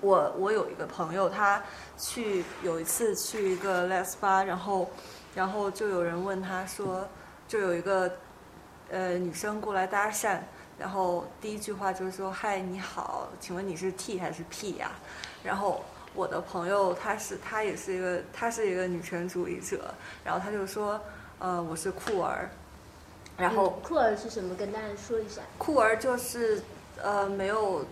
[0.00, 1.60] 我我有一个朋友，他
[1.98, 4.88] 去有一次去一个 less 八，然后
[5.34, 7.04] 然后就有人问他说，
[7.48, 8.08] 就有一个
[8.88, 10.38] 呃女生过来搭讪，
[10.78, 14.92] 然后第一句话就是说嗨你好，请问你是 T 还是 P 呀、
[15.42, 19.92] 然后我的朋友他是他也是一个他是一个女权主义者，
[20.24, 21.00] 然后他就说
[21.40, 22.48] 呃我是酷儿，
[23.42, 24.54] 然后嗯酷儿是什么？
[24.54, 25.42] 跟大家说一下。
[25.58, 26.62] 酷儿就是
[27.02, 27.84] 呃没有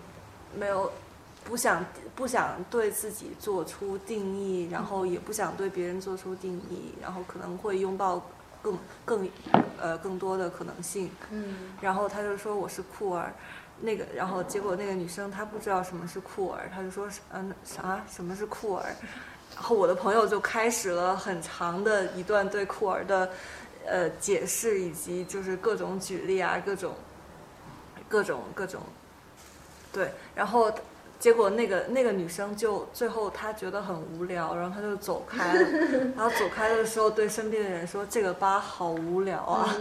[0.56, 0.90] 没有
[1.44, 1.84] 不想
[2.14, 8.22] 不想对自己做出定义，然后也不想对别人做出定义，然后可能会拥抱
[8.62, 9.28] 更更
[9.80, 11.10] 呃更多的可能性。
[11.30, 13.32] 嗯然后他就说我是酷儿，
[13.80, 18.84] 那个然后结果那个女生她不知道什么是酷儿，她就说嗯啥什么是酷儿，
[19.54, 23.28] 然后我的朋友就开始了很长的一段对酷儿的
[23.86, 26.94] 呃解释，以及就是各种举例啊，各种
[28.08, 28.80] 各种各种，
[29.92, 30.72] 对，然后。
[31.20, 35.60] 结果那个那个女生就最后她觉得很无聊，然后她就走开了。
[36.16, 39.76] 然后走开的时候对身边的人说：“这个吧好无聊啊，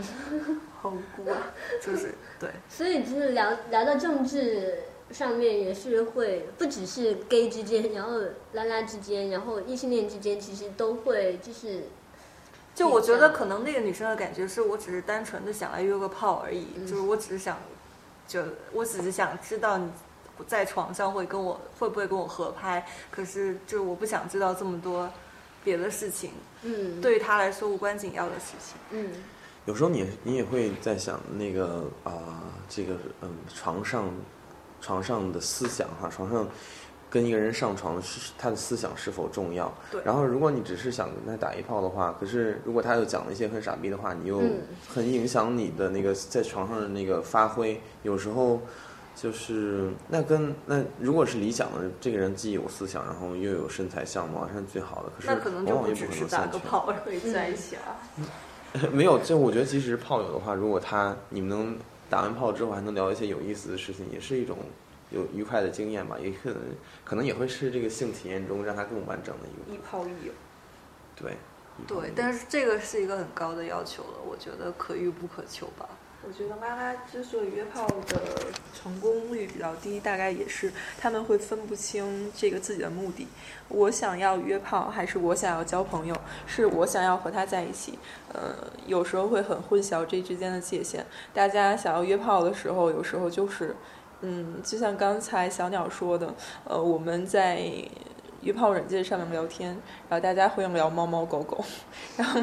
[0.82, 1.38] 好孤啊。”
[1.82, 4.80] 就是 对，所以就是聊聊到政治
[5.12, 8.20] 上面，也是会不只是 gay 之间，然后
[8.52, 11.84] 拉拉之间，然后异性恋之间，其实都会就是
[12.76, 16.88] 就我觉得可能那个女生的感觉是我只是单纯的想来约个炮而已，嗯。
[16.88, 17.58] 就是我只是想，
[18.28, 19.90] 就我只是想知道你
[20.48, 25.10] 在床上会跟我会不会跟我合拍，可是就我不想知道这么多
[25.64, 27.02] 别的事情，嗯。
[27.02, 28.78] 对于他来说无关紧要的事情。
[28.92, 29.12] 嗯。
[29.66, 34.10] 有时候你你也会在想那个啊、这个嗯床上
[34.82, 36.48] 床上的思想哈，床上
[37.10, 39.74] 跟一个人上床是他的思想是否重要？
[39.92, 47.82] 对然后如果你只是想跟他打一炮的话，可是如果他又讲了一些很傻逼的话，你又嗯很影响你的那个在床上的那个发挥。
[48.04, 48.62] 有时候
[49.16, 55.10] 就是那跟那如果是理想的这个人既有思想，然后又有身材相貌，那是最好的。
[55.18, 56.46] 可是那可能就往往又只是可能。
[56.46, 56.94] 打个炮。
[57.04, 57.98] 会在一起啊。
[58.92, 64.56] 没有，就我觉得即使是炮友的话，如果他你们能打完炮之后还能聊一些有意思的事情，也是一种
[65.10, 66.62] 有愉快的经验吧，也可能
[67.04, 70.34] 可能也会是这个性体验中让他更完整的一个一炮一友，
[71.16, 71.34] 对。
[71.88, 75.88] 对，但是这个是一个很高的要求了，我觉得可遇不可求吧。
[76.28, 78.20] 我觉得妈妈之所以约炮的
[78.74, 80.70] 成功率比较低，大概也是
[81.00, 83.26] 他们会分不清这个自己的目的。
[83.70, 86.14] 我想要约炮，还是我想要交朋友？
[86.46, 87.98] 是我想要和他在一起？
[88.34, 91.06] 呃，有时候会很混淆这之间的界限。
[91.34, 93.74] 大家想要约炮的时候，有时候就是，
[94.22, 96.34] 嗯，就像刚才小鸟说的，
[96.66, 97.62] 呃，我们在
[98.42, 99.70] 约炮软件上面聊天，
[100.10, 101.64] 然后大家会聊猫猫狗狗，
[102.18, 102.40] 然后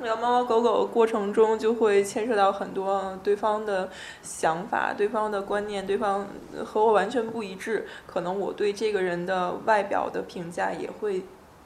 [0.00, 3.88] 聊聊猫猫狗狗过程中，就会牵涉到很多对方的
[4.22, 6.26] 想法、对方的观念、对方
[6.64, 11.22] 和我完全不一致，可能我对这个人的外表的评价也会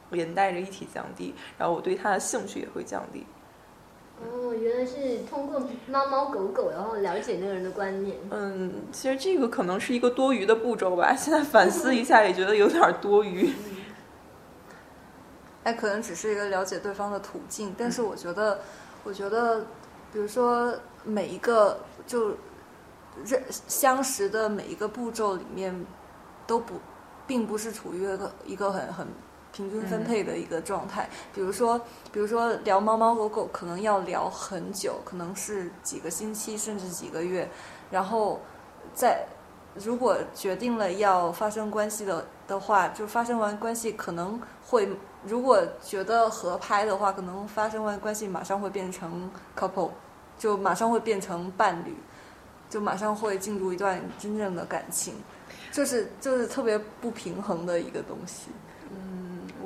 [0.09, 3.25] 连带着一起降低，然后我对他的兴趣也会降低。
[4.23, 8.17] 哦，原来是通过猫猫狗狗，然后了解那个人的观念。
[8.29, 13.51] 嗯，其实这个可能是一个多余的步骤吧，现在反思一下也觉得有点多余。
[15.63, 18.59] 哎，可能只是一个了解对方的途径，但是我觉得，
[19.03, 19.61] 我觉得，
[20.11, 22.29] 比如说每一个就
[23.25, 25.85] 认相识的每一个步骤里面，
[26.47, 26.75] 都不，
[27.27, 29.07] 并不是处于一个一个很很
[29.51, 31.09] 平均分配的一个状态。
[31.33, 31.79] 比如说，
[32.11, 37.49] 比如说聊猫猫狗狗，可能要聊很久，可能是几个星期甚至几个月，
[37.89, 38.39] 然后
[38.93, 39.25] 在
[39.75, 44.89] 如果决定了要发生关系的的话，就发生完关系可能会，
[45.23, 49.91] 如果觉得合拍的话，可能发生完关系马上会变成 couple，
[50.37, 51.95] 就马上会变成伴侣，
[52.69, 55.15] 就马上会进入一段真正的感情，
[55.71, 58.49] 就是就是特别不平衡的一个东西。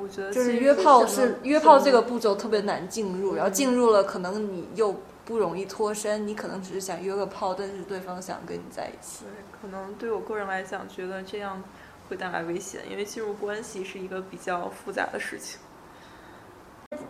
[0.08, 9.24] 觉得就是约炮是约炮这个步骤特别难进入，然后进入了可能你又不容易脱身，你可能只是想约个炮，但是对方想跟你在一起。
[9.24, 11.62] 对，可能对我个人来讲，觉得这样
[12.08, 15.58] 会带来危险，因为进入关系是一个比较复杂的事情。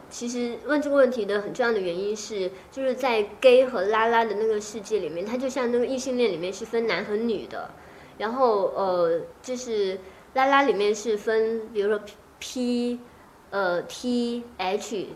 [0.09, 7.71] 其实问这个问题的很重要的原因是，就是在 gay 和拉拉的那个世界里面，它就像那个异性恋里面是分男和女的，
[8.17, 10.01] 然后呃，就是
[10.33, 12.01] 拉拉里面是分，比如说
[12.39, 13.01] P，
[13.51, 15.09] 呃 T H，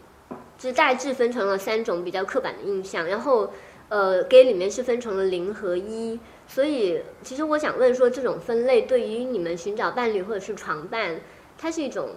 [0.59, 3.53] 就大致分成了三种比较刻板的印象，然后
[3.89, 11.21] 呃 gay 里面是分成了零和一，所以其实我想问说，这种分类对于你们寻找伴侣或者是床伴，
[11.59, 12.11] 它是一种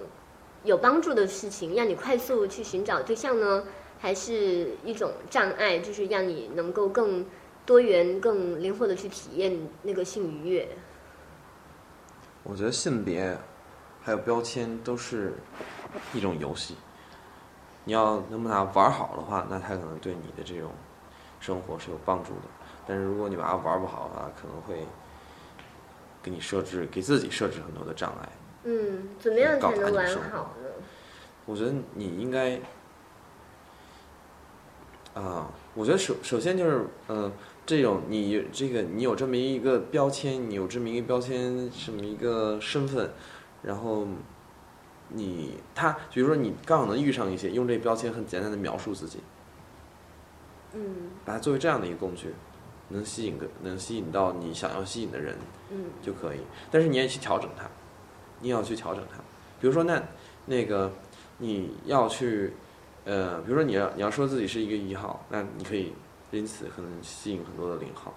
[0.63, 3.65] 有帮助的事情，让你快速去寻找对象呢，
[3.99, 7.25] 还是一种障碍，就是让你能够更
[7.65, 10.67] 多元、更灵活的去体验那个性愉悦？
[12.43, 13.37] 我觉得性别
[14.03, 15.33] 还有标签都是
[16.13, 16.75] 一种游戏，
[17.85, 20.71] 你要能把它玩好的话，那它可能对你的这种
[21.39, 22.41] 生活是有帮助的。
[22.85, 24.85] 但是如果你把它玩不好的话，可能会
[26.21, 28.29] 给你设置给自己设置很多的障碍。
[28.65, 30.69] 嗯，怎么样才能玩好呢？
[31.45, 32.59] 我觉得你应该，
[35.13, 37.31] 啊、我觉得首首先就是，呃，
[37.65, 43.11] 这种你这个你有这么一个标签，你有这么一个标签，这么一个身份，
[43.63, 44.05] 然后
[45.09, 49.19] 你他，比如说你刚好能遇上一些，用这标签很简单的描述自己，
[50.73, 52.33] 嗯把它作为这样的一个工具，
[52.89, 55.35] 能吸引个能吸引到你想要吸引的人，
[55.71, 56.39] 嗯就可以。
[56.69, 57.65] 但是你也去调整它，
[58.39, 59.17] 你也要去调整它。
[59.59, 60.01] 比如说那
[60.45, 60.91] 那个
[61.37, 62.53] 你要去
[63.05, 65.93] 呃，比如说你要你要说自己是一个一号，那你可以
[66.31, 68.13] 因此可能吸引很多的零号，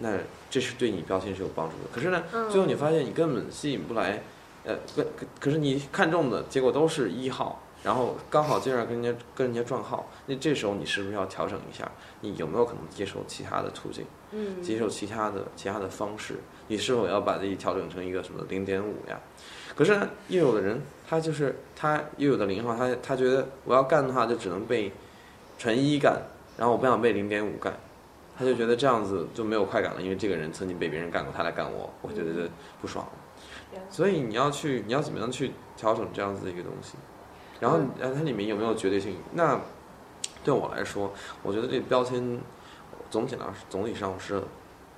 [0.00, 0.18] 那
[0.50, 1.84] 这是对你标签是有帮助的。
[1.92, 4.22] 可是呢，嗯最后你发现你根本吸引不来，
[4.64, 7.60] 呃，可可可是你看中的结果都是一号。
[7.82, 11.86] 然后刚好接着跟人家跟人家撞号，那这时候你是不是要调整一下？
[12.22, 14.06] 你有没有可能接受其他的途径？
[14.30, 19.20] 嗯接受其他的其他的方式，你是否要把自己调整成一个什么零点五呀？
[19.76, 24.90] 可是呢，又有的人他就是他又有的零号，他他觉得我要干的话就只能被
[25.58, 26.22] 纯一干，
[26.56, 27.70] 然后我不想被零点五干，
[28.38, 32.48] 他就觉得这样子就没有快感了，因为这个人曾经被别人干过，他来干我，我觉得
[32.80, 33.06] 不爽。
[33.90, 36.94] 所以你要去，你要怎么样去调整这样子的一个东西？
[37.60, 39.16] 然后，然后，它里面有没有绝对性？
[39.32, 39.60] 那
[40.42, 42.40] 对我来说，我觉得这个标签
[43.10, 44.42] 总体来总体上我是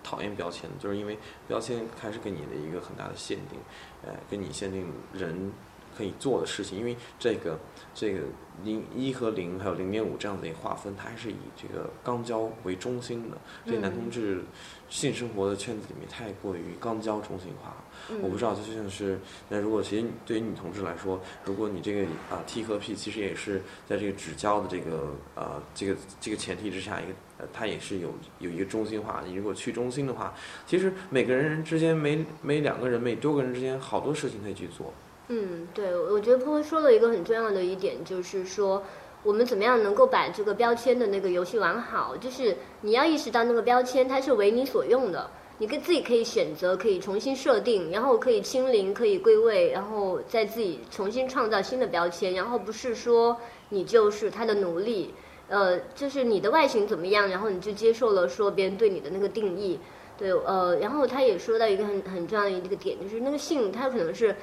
[0.02, 3.58] 讨厌标签，就是因为标签开始给你的一个很大的限定，
[4.04, 5.52] 呃，给你限定人
[5.96, 7.58] 可以做的事情，因为这个
[7.94, 8.20] 这个
[8.64, 14.42] 零一和零还有零点五这样的一个划分，它还是以这个肛交为中心的，所以男同志
[14.88, 17.84] 性生活的圈子里面太过于肛交中心化了。
[18.22, 29.22] 我不知道，就像是那如果其实对于女同志来说，如果你这个啊 T 和 P 其实也是在这个只交的这个呃这个这个前提之下，一个呃它也是有有一个中心化。
[29.26, 30.34] 你如果去中心的话，
[30.66, 34.92] 其实每个人之间每每两个人每多个人之间好多事情可以去做。
[35.28, 38.82] 嗯，对，我觉得波波说了一个很重要的一点，就是说
[39.22, 45.28] 我们怎么样能够把这个标签的那个游戏玩好，就是你要意识到那个标签它是为你所用的。
[45.58, 53.34] 你跟自己可以选择，可以重新设定，然后可以清零，可以归位，然后再自己重新创造新的标签，然后不是说
[53.70, 55.14] 你就是他的奴隶，
[55.48, 59.80] 呃，就是你的外形怎么样，然后你就接受了说别人对你的那个定义，
[60.18, 64.36] 对，呃，然后他也说到一个很很重要的一个点，就是那个性它可能是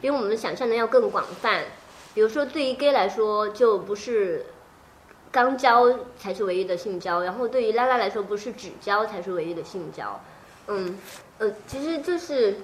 [0.00, 1.64] 比我们想象的要更广泛，
[2.14, 4.44] 比如说对于 gay 来说就不是。
[5.32, 10.20] 肛交才是唯一的性交，然后对于拉拉来说，不是指交才是唯一的性交。
[10.66, 10.98] 嗯，
[11.38, 12.56] 呃，其实就是，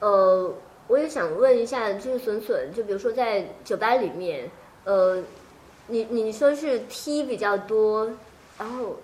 [0.00, 0.52] 呃，
[0.86, 4.50] 我也想问一下，就是笋笋，就比如说在酒吧里面，
[4.84, 5.22] 呃，
[5.86, 8.10] 你你说是 T 比较多，
[8.58, 8.96] 然后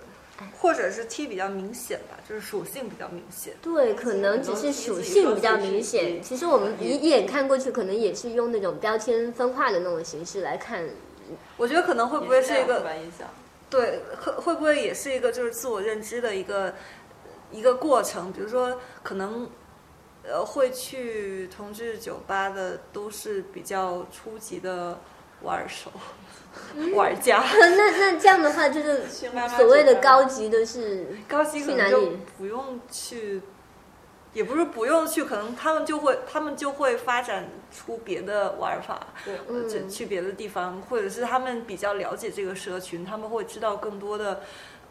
[0.59, 3.53] 或者是 T 比较明显吧，就是属性比较明显。
[3.61, 6.21] 对，可能只是属性比较明显。
[6.21, 10.83] 其实我们一一眼看过去，可能也是用那种标签分化的那种形式来看。
[11.57, 12.85] 我觉得可能会不会是一个？
[13.69, 16.73] 对，会会不会也是一个就是自我认知的一个
[17.51, 18.33] 一个过程？
[18.33, 19.49] 比如说，可能
[20.23, 24.99] 呃会去同志酒吧的都是比较初级的
[25.41, 25.89] 玩手、
[26.95, 33.41] 玩家，那那这样的话，就是所谓的高级的是高级可能就去哪里不用去。
[34.33, 44.39] 也不是不用去，可能他们就会，他们就会发展出别的玩法，对去别的地方，或者是他们比较了解这个社群，他们会知道更多的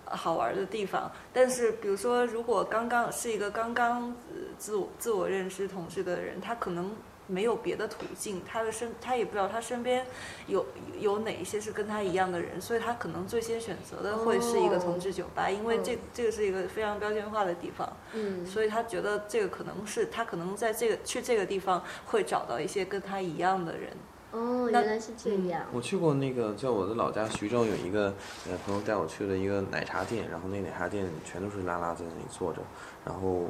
[0.05, 1.11] 呃好玩的地方。
[1.32, 6.95] 但是，比如说，如果刚刚是一个刚刚呃自我自我认知同志的人，他可能
[7.31, 10.05] 没有别的途径，他的身他也不知道他身边
[10.49, 10.66] 有
[10.99, 17.91] 有哪一些是跟他一样的人，所以他可能最先选择的会是一个同志酒吧，因为这嗯这个是一个非常标签化的地方。
[18.12, 23.91] 嗯所以他觉得这个可能是他可能在这个去这个地方会找到一些跟他一样的人，
[24.33, 25.62] 哦，那原来是这样。
[25.72, 28.12] 我去过那个，在我的老家徐州有一个
[28.49, 32.61] 呃朋友带我去了一个奶茶店，然后那奶茶店全都是拉拉在那里坐着，
[33.05, 33.45] 然后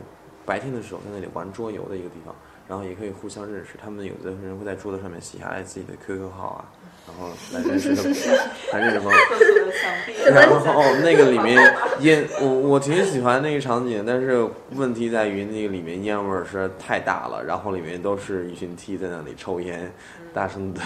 [0.44, 2.34] 白天的时候在那里玩桌游的一个地方，
[2.70, 3.72] 然后也可以互相认识。
[3.82, 6.64] 他们有的人会在桌子上面写下来自己的 QQ 号啊，
[7.08, 7.88] 然后来认识
[8.72, 9.18] 来认识朋友。
[9.28, 11.58] 厕所的墙壁，然后那个里面
[11.98, 19.90] 烟，我我挺喜欢那个场景，但是问题在于那个里面烟味儿实在太大了，然后里面都是一群 T 在那里抽烟，
[20.32, 20.80] 大声的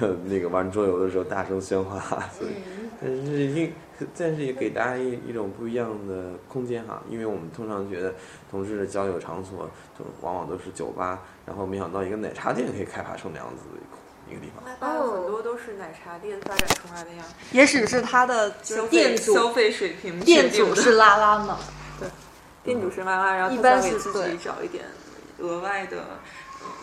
[0.24, 2.00] 那个玩桌游的时候大声喧哗，
[2.38, 2.52] 所以
[2.98, 3.70] 但是一
[4.16, 8.14] 但是也给大家一一种不一样的空间哈，因为我们通常觉得
[8.50, 9.68] 同事的交友场所
[9.98, 13.80] 就往往都是酒吧，然后没想到一个奶茶店可以开发成那样子的
[14.30, 14.64] 一个地方。
[14.80, 21.58] 哦很多都是奶茶店发展出来的呀，也许是他的消费店主消费水平店主是拉拉嘛，
[21.98, 22.08] 对
[22.62, 24.84] 店主是拉拉，然后一般他想给自己找一点
[25.38, 26.04] 额外的。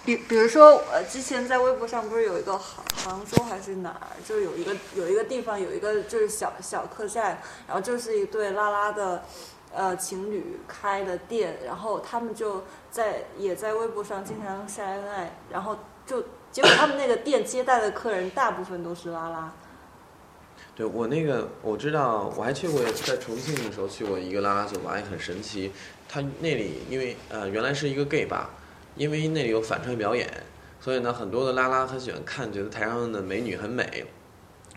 [0.05, 9.23] 比比如说，呃，之前在微博上不是有一个杭杭州还是哪儿，就是有一个有一个地方有一个就是小小客栈，然后就是一对拉拉的，
[9.73, 19.51] 呃情侣开的店，然后他们就在也在微博上经常晒恩爱，然后就结果他们那个店接待的客人大部分都是拉拉，
[20.75, 25.71] 对我那个我知道，我还去过在重庆的时候去过一个拉拉酒吧，也很神奇。
[26.07, 28.51] 他那里因为呃原来是一个 gay 吧，
[28.95, 30.29] 因为那里有反串表演，
[30.79, 34.05] 所以呢很多的拉拉很喜欢看，觉得台上的美女很美，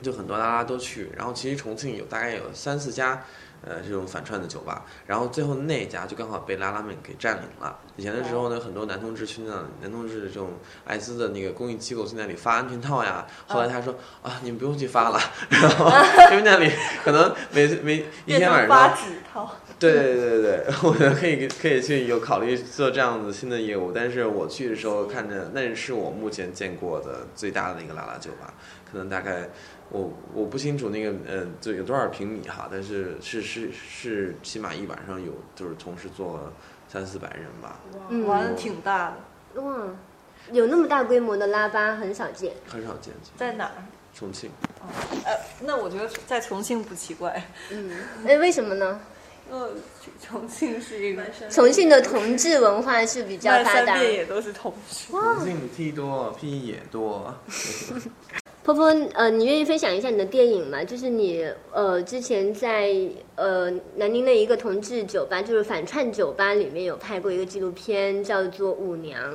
[0.02, 1.10] 就很多拉拉都去。
[1.16, 3.24] 然后其实重庆有大概有三四家。
[3.60, 7.76] 呃，这种反串的酒吧，然后最后那家就刚好被拉拉们给占领了。
[7.96, 10.52] 以前的时候呢，很多男同志去那男同志这种
[10.84, 13.26] 艾滋的那个公益机构去那里发安全套呀。
[13.48, 13.92] 后来他说、
[14.22, 15.18] 啊，你们不用去发了，
[15.50, 15.90] 然后
[16.30, 16.70] 因为那里
[17.02, 18.96] 可能每每一天晚上。
[19.78, 23.92] 对对对对对，我觉得可以可以去有考虑做这样子新的业务。
[23.92, 28.52] 但是我去的时候看着，那是我目前见过的最大的一个拉拉酒吧，
[28.90, 29.48] 可能大概。
[29.90, 36.52] 我我不清楚那个呃，就有多少平米哈，但是是是是，起码一晚上有就是同时坐
[36.86, 39.14] 三四百人吧，嗯，玩的挺大
[39.54, 39.86] 的，哇，
[40.52, 42.52] 有那么大规模的拉吧很少见。
[42.68, 43.14] 很少见。
[43.34, 43.72] 在哪儿？
[44.12, 44.50] 重庆，
[45.24, 47.90] 呃，那我觉得在重庆不奇怪，嗯，
[48.26, 49.00] 哎，为什么呢？
[49.50, 49.70] 呃，
[50.20, 53.86] 重庆是一个重庆的同志文化是比较发达。
[53.86, 55.10] 三遍也都是同事。
[55.10, 57.34] 重庆 T 多，P 也多。
[58.62, 60.84] 波波，呃，你愿意分享一下你的电影吗？
[60.84, 62.94] 就是你呃之前在
[63.34, 69.34] 呃南宁的一个同志酒吧，就是反串酒吧里面有拍过一个纪录片，叫做《舞娘》。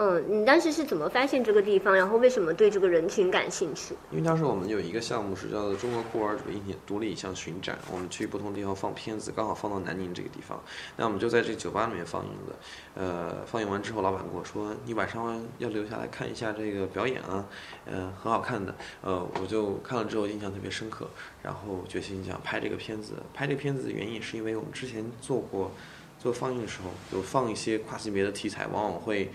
[0.00, 1.92] 嗯，你当时是怎么发现这个地方？
[1.92, 3.96] 然后为什么对这个人群感兴趣？
[4.12, 10.62] 因为当时我们有一个项目是叫做中国酷儿主义独立影像巡展，我们去不同地方放片子，刚好放到南宁这个地方，
[10.96, 12.54] 那我们就在这酒吧里面放映的。
[12.94, 17.44] 呃，放映完之后，老板跟我说：“你晚上要留下来看一下这个表演啊，
[17.84, 18.72] 呃，很好看的。”
[19.02, 21.10] 呃，我就看了之后印象特别深刻，
[21.42, 23.14] 然后决心想拍这个片子。
[23.34, 25.72] 拍这个片子的原因是因为我们之前做过
[26.20, 29.32] 做放映的时候，有放一些跨性别的题材，往往会。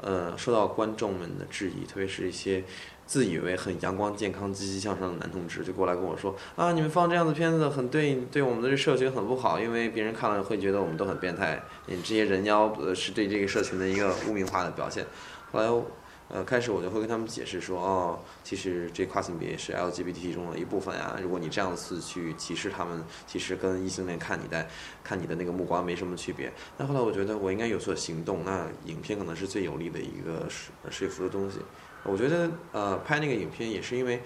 [0.00, 2.62] 呃，受到观众们的质疑，特别是一些
[3.06, 15.06] 自以为很阳光、健康、积极向上的男同志，就过来跟我说啊，你们放这样的片子很对，对我们的这社群很不好，因为别人看了会觉得我们都很变态，你这些人妖呃是对这个社群的一个污名化的表现。
[15.52, 15.84] 后来，
[16.34, 21.16] 呃，开始我就会跟他们解释说，哦，其实这跨性别是 LGBT 中的一部分呀。
[21.22, 24.66] 如果你这样子去歧视他们，其实跟异性恋看你的
[25.04, 26.52] 看你的那个目光没什么区别。
[26.76, 31.60] 那后来我觉得我应该有所行动，那影片可能是最有力的一个说说服的东西。
[32.02, 34.20] 我觉得呃，拍那个影片也是因为，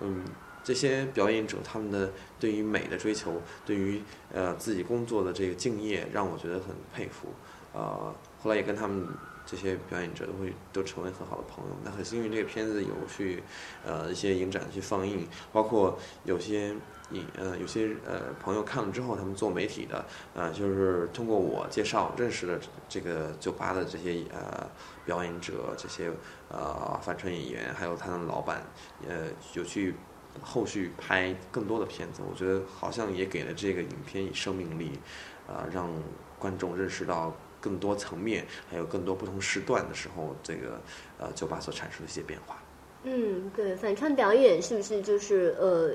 [0.00, 0.22] 嗯，
[0.62, 7.28] 这些表演者他们的对于美的追求，对于呃自己工作的这个敬业，让我觉得很佩服。
[7.72, 9.08] 呃，后来也跟他们。
[9.54, 11.70] 这些表演者都会都成为很好的朋友。
[11.84, 13.40] 那很幸运，这个片子有去
[13.86, 16.74] 呃一些影展去放映，包括有些
[17.10, 24.68] 影呃有些呃朋友看了之后，他们做媒体的呃就是通过我介绍认识了这个酒吧的这些呃
[25.04, 26.10] 表演者，这些
[26.48, 28.60] 呃反串演员，还有他的老板，
[29.08, 29.94] 呃有去
[30.42, 32.22] 后续拍更多的片子。
[32.28, 34.98] 我觉得好像也给了这个影片以生命力，
[35.46, 35.88] 啊让
[36.40, 37.32] 观众认识到。
[37.64, 40.78] 更多层面，还有更多不同时段的时候，这个
[41.18, 42.62] 呃酒吧所产生的一些变化。
[43.04, 45.94] 嗯，对，反串表演是不是就是呃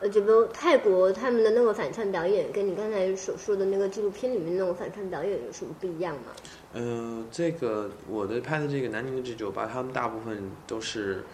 [0.00, 6.32] 呃，就比如泰国他们的那个反串表演，跟你刚才所说的那个纪录片里面那种反串表演有什么不一样吗？
[6.74, 11.24] 嗯，这个我的拍的这个南宁的这酒吧，他们大部分都是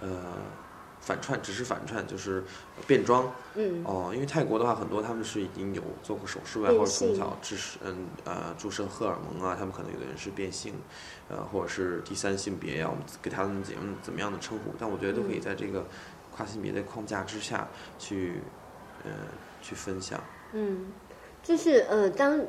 [0.00, 0.08] 呃
[1.00, 2.44] 反串，只是反串，就是
[2.86, 3.32] 变装。
[3.54, 10.74] 嗯哦，因为泰国的话，很多他们是已经有做过手术啊，变或者从性小注射嗯呃注射荷尔蒙啊，他们可能有的人是变性，
[11.28, 15.84] 呃或者是第三性别呀、我们给他们怎样怎么样的称呼，但我觉得都可以嗯在这个
[16.36, 17.66] 跨性别的框架之下
[17.98, 18.34] 去
[19.04, 19.10] 呃
[19.62, 20.22] 去分享。
[20.52, 20.92] 嗯，
[21.42, 22.40] 就是呃，当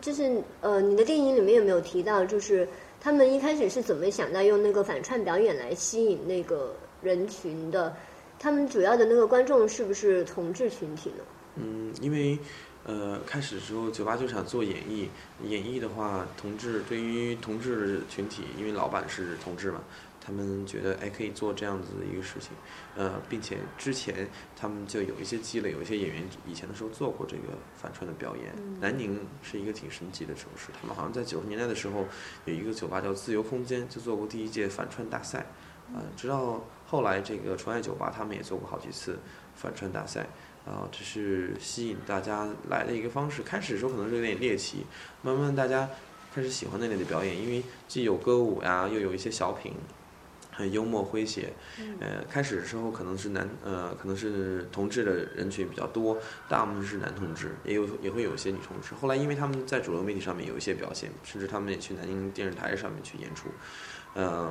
[0.00, 2.68] 就是呃，你的电影里面有没有提到，就是
[3.00, 6.74] 他们一开始是怎么想到用那个反串表演来吸引那个
[7.04, 7.94] 人群的？
[8.36, 11.24] 他们主要的那个观众是不是同志群体呢？
[11.54, 12.36] 嗯，因为
[12.84, 15.06] 呃，开始的时候酒吧就想做演绎，
[15.46, 19.80] 演绎的话，同志对于同志群体，因为老板是同志嘛，
[20.20, 22.50] 他们觉得哎可以做这样子的一个事情，
[22.96, 28.52] 呃，并且之前他们就有一些积累，有一些演员以前的时候做过这个反串的表演。
[28.80, 32.04] 南宁是一个挺神奇的城市，他们好像在九十年代的时候
[32.44, 35.38] 有一个酒吧叫自由空间，就做过第一届反串大赛，
[35.94, 36.62] 啊、直到
[36.94, 39.18] 后来这个纯爱酒吧他们也做过好几次
[39.56, 40.24] 反串大赛。
[40.64, 43.42] 啊，这是吸引大家来的一个方式。
[43.42, 44.86] 开始的时候可能是有点猎奇，
[45.20, 45.90] 慢慢大家
[46.34, 49.74] 开始喜欢那类的表演，因为既有歌舞呀，又有一些小品，
[50.50, 51.52] 很幽默诙谐。
[52.00, 56.16] 呃，开始的时候可能是男呃，可能是同志的人群比较多，
[56.48, 58.94] 大部分是男同志，也有也会有一些女同志。
[58.94, 63.50] 后来因为他们在主流媒体上面有一些表现，甚至他们也去南京电视台上面去演出，
[64.14, 64.50] 呃，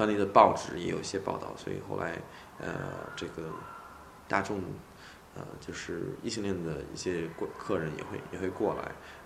[0.00, 2.18] 当地的报纸也有一些报道，所以后来
[2.58, 2.66] 呃，
[3.14, 3.42] 这个
[4.26, 4.62] 大众。
[5.36, 8.82] 呃，就是异性恋的一些过客人也会也会过来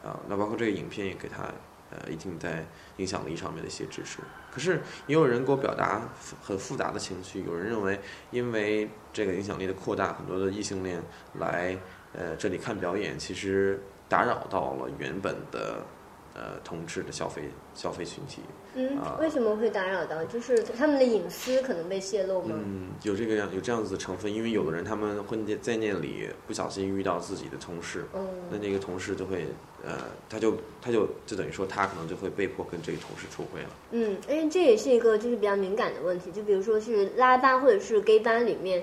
[0.06, 1.44] 啊、那包括这个影片也给他
[1.90, 2.62] 呃一定在
[2.98, 4.18] 影响力上面的一些支持。
[4.52, 6.02] 可是也有人给我表达
[6.42, 7.98] 很复杂的情绪，有人认为
[8.30, 11.02] 因为这个影响力的扩大，很多的异性恋
[11.38, 11.74] 来
[12.12, 15.86] 呃这里看表演，其实打扰到了原本的
[16.34, 18.42] 呃同志的消费消费群体。
[18.74, 20.24] 嗯啊，为什么会打扰到？
[20.24, 22.56] 就是他们的隐私可能被泄露吗？
[22.58, 29.46] 嗯，有这个样有这样子的成分，因为有的人他们会在在那里不小心遇到自己的同事，嗯那那个同事就会
[29.84, 29.98] 呃，
[30.28, 33.68] 他就他就就等于说他可能就会被迫跟这个同事出轨了。
[33.92, 38.82] 嗯，因为这也是一个就是比较敏感的问题，就比如说是拉吧或者是 gay 班里面，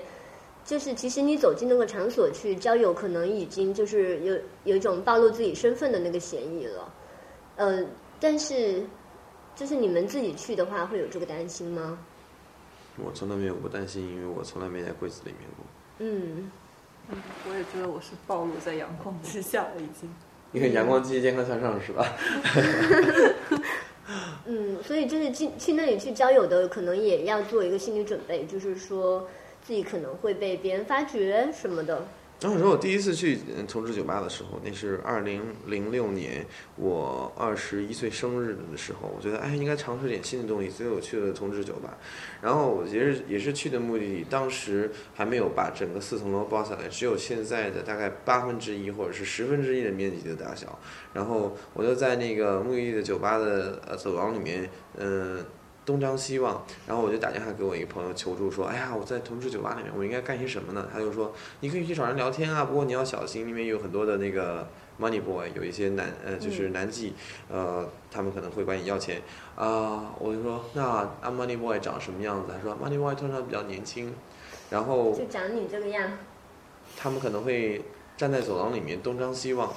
[0.64, 4.34] 就是其实你走进那个场所去交友，可能已经就是有
[4.64, 6.94] 有一种暴露自己身份的那个嫌疑了。
[7.56, 7.84] 呃，
[8.18, 8.82] 但是
[9.54, 11.98] 就是你们自己去的话，会有这个担心吗？
[12.96, 15.64] 我从来没有过担心，因为我从来没在柜子里面过。
[15.98, 16.50] 嗯，
[17.10, 20.14] 嗯，我也觉得我是暴露在阳光之下了，已经。
[20.52, 22.06] 因为阳光积极健康向上是吧？
[24.44, 29.26] 嗯，所以就是去去那里去交友的，可能也要做一个心理准备，就是说
[29.64, 32.06] 自己可能会被别人发觉什么的。
[32.42, 33.38] 然后说我第一次去
[33.68, 36.44] 同志酒吧的时候，那是二零零六年
[36.76, 41.96] 我二十一岁生日的时候，我觉得哎应该尝试点新的东西，所以我去了同志酒吧。
[42.40, 50.78] 然后我也是也是去的目的地，当时还没有把整个四层楼包下来，只有现在的大概八分之一或者是十分之一的面积的大小。
[51.12, 54.68] 然后我就在那个目的地的酒吧的呃走廊里面，
[54.98, 55.44] 嗯、
[55.84, 60.88] 东张西望，然后我就打电话给我一个朋友求助说，哎呀，我在同志酒吧里面，我应该干些什么呢？
[60.92, 64.68] 他就说，你可以去找人聊天啊，不过你要小心，里面有很多的那个
[65.00, 67.10] money boy，有一些男呃就是男妓，
[67.48, 69.20] 呃，他们可能会管你要钱
[69.56, 72.52] 啊、我就说，那啊 money boy 长什么样子？
[72.52, 74.14] 他说 money boy 通常比较年轻，
[74.70, 76.10] 然后就长你这个样，
[76.96, 77.82] 他们可能会
[78.16, 79.72] 站在走廊里面东张西望，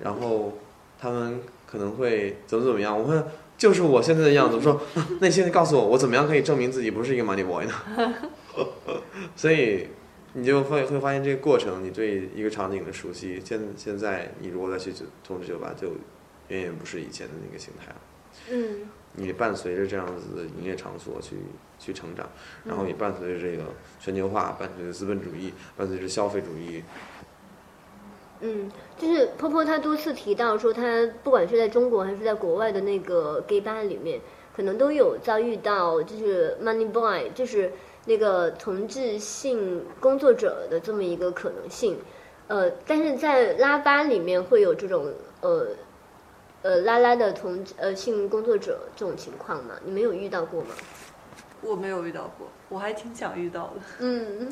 [0.00, 0.52] 然后
[0.98, 2.98] 他们可能会怎么怎么样。
[2.98, 3.24] 我问，
[3.60, 4.56] 就是我现在的样子。
[4.56, 8.14] 我说，啊 那你现在告诉我，我怎么样可以证明自己不是一个 money boy 呢？
[9.36, 9.88] 所以
[10.32, 15.88] 你就会会发现这个过程，你对一个场景的熟悉，现现在你如果再去酒同志酒吧，就
[16.48, 17.96] 远远不是以前的那个形态了。
[18.50, 21.36] 嗯你伴随着这样子的营业场所去
[21.78, 22.26] 去成长，
[22.64, 23.64] 然后也伴随着这个
[23.98, 26.82] 全球化，伴随着资本主义，伴随着消费主义，
[28.40, 34.20] 嗯，就是坡坡他多次提到说，他不管是在中国还是在国外的那个 gay 吧里面，
[34.56, 37.70] 可能都有遭遇到就是 money boy，就是
[38.06, 41.98] 那个同志性工作者的这么一个可能性。
[42.48, 45.12] 呃，但是在拉巴里面会有这种
[45.42, 45.66] 呃
[46.62, 49.74] 呃拉拉的同呃性工作者这种情况吗？
[49.84, 50.68] 你们有遇到过吗？
[51.62, 53.82] 我没有遇到过，我还挺想遇到的。
[53.98, 54.50] 嗯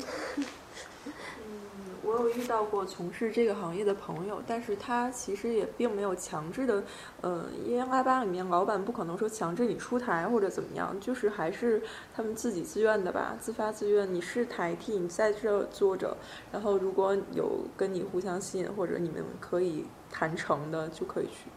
[2.09, 6.83] 我有遇到过从事这个行业的朋友，但是他其实也并没有强制的，
[7.21, 11.79] 呃，因为拉吧里面老板不可能说强制你出台或者怎么样，就是还是
[12.15, 14.11] 他们自己自愿的吧，自发自愿。
[14.11, 16.17] 你是台替，你在这坐着，
[16.51, 21.51] 然后如果有跟你互相吸引或者你们可以谈成的，就可以去。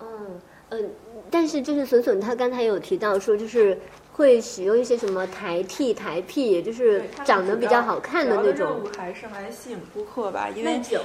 [0.00, 0.40] 嗯
[0.70, 0.90] 嗯，
[1.30, 3.78] 但是就是笋笋他刚才有提到说，就是
[4.12, 11.00] 会使用一些什么台替、台也就是长得比较好看的那种务还是来吸引顾客吧，因为酒。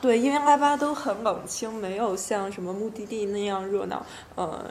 [0.00, 4.04] 对，因为拉巴都很冷清，没有像什么目的地那样热闹。
[4.34, 4.70] 呃，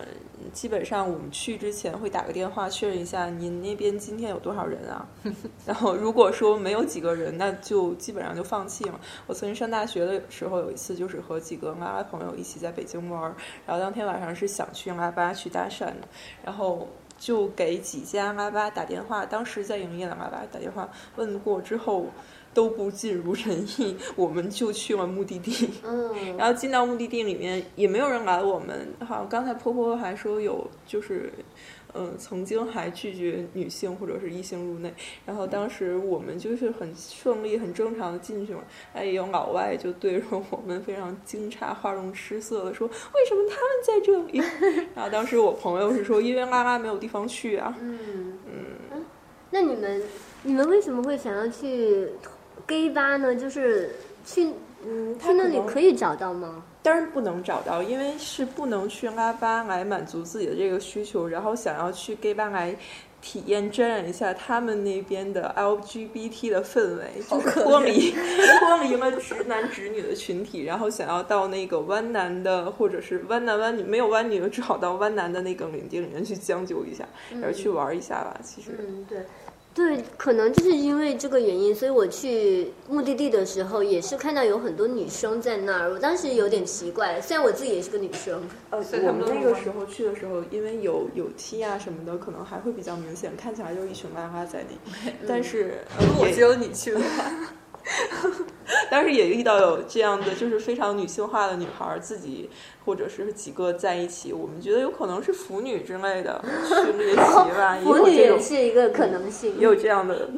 [0.52, 5.08] 基本上我们去之前会打个电话确认一下您那边今天有多少人啊。
[5.66, 9.00] 然后如果说没有几个人，那就基本上就放弃了。
[9.26, 13.34] 我曾经上大学的时候有一次就是和几个拉巴朋友一起在北京玩儿，
[13.66, 16.08] 然后当天晚上是想去拉巴去搭讪的，
[16.44, 16.90] 然后。
[17.22, 22.08] 就给几家拉巴打电话，当时在营业的拉巴打电话问过之后，
[22.54, 25.70] 都不尽如人意，我们就去了目的地。
[25.84, 28.88] 嗯， 然后进到目的地里面，也没有人拦我们。
[29.00, 31.32] 好像刚才婆婆还说有，就是，
[31.94, 34.94] 嗯、曾经还拒绝女性或者是异性入内。
[35.26, 38.64] 然后当时我们就是很顺利、很正常的进去了。
[38.94, 44.40] 哎，有老外就对着我们非常惊诧、花容失色的说：“为什么他们在这里？”
[44.96, 49.06] 然后当时我朋友是说：“因为拉拉没有地方去啊。”嗯嗯，
[49.52, 50.04] 那你们
[50.44, 52.08] 你们为什么会想要去
[52.72, 53.36] gay 吧呢？
[53.36, 53.94] 就是
[54.26, 54.48] 去
[54.86, 56.64] 嗯，去那里可以找到吗？
[56.82, 62.74] 当然不能找到，因为是不能去拉吧来满足自己的这个需求，然后想要去 gay 吧来
[63.22, 68.12] 体验沾染一下他们那边的 LGBT 的氛围，就是脱离
[68.60, 78.40] 脱离了直男直女的群体，然后想要到那个弯男的或者是弯男弯女没有弯女的，只好到弯男的那个领地里面去将就一下，然后去玩一下吧。
[78.44, 79.20] 其实，嗯，对。
[79.74, 85.90] 对，可能就是因为这个原因，所以我去目的地的时候也是看到有很多女生在那儿。
[85.90, 88.42] 我当时有点奇怪，虽然我自己也是个女生。
[88.70, 95.12] 呃，所以他我们那个时候去的时候，因为有有梯啊什么的，可能还会比较明显，看起来就是一群娃娃在那。
[95.26, 97.32] 但是，如果只有你去的话，
[98.90, 102.50] 但是也遇到有这样的，就是非常女性化的女孩儿自己
[102.86, 107.18] 或者是几个在一起，我们觉得有可能是腐女之类的去猎 奇
[107.58, 109.58] 吧，腐女也有这种是一个可能性。
[109.58, 110.30] 也有这样的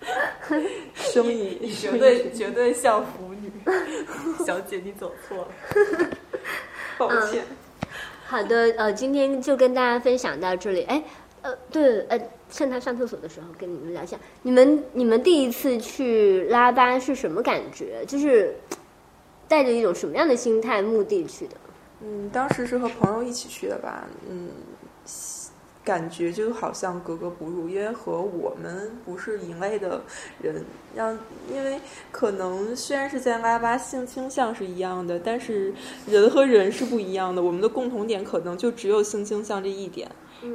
[0.94, 3.52] 生意，绝对绝对像腐女。
[4.44, 5.48] 小姐，你走错了。
[6.98, 7.44] 抱歉。
[8.26, 10.82] 好的，呃，今天就跟大家分享到这里。
[10.84, 11.04] 哎，
[11.42, 12.18] 呃，对，呃，
[12.50, 18.04] 趁他上厕所的时候跟你们聊一下，你们你们第一次去拉巴是什么感觉？
[18.06, 18.54] 就是
[19.48, 21.56] 带着一种什么样的心态、目的去的？
[22.00, 24.50] 嗯，当时是和朋友一起去的吧，嗯，
[25.84, 30.00] 感觉就好像格格不入，因为和我们不是一类的
[30.40, 30.64] 人，
[30.94, 31.18] 让
[31.52, 31.80] 因为
[32.12, 35.74] 可能虽然是在拉巴性倾向是一样的，但是
[36.06, 40.08] 人和人是不一样的，我们的共同点可能就只有性倾向这一点。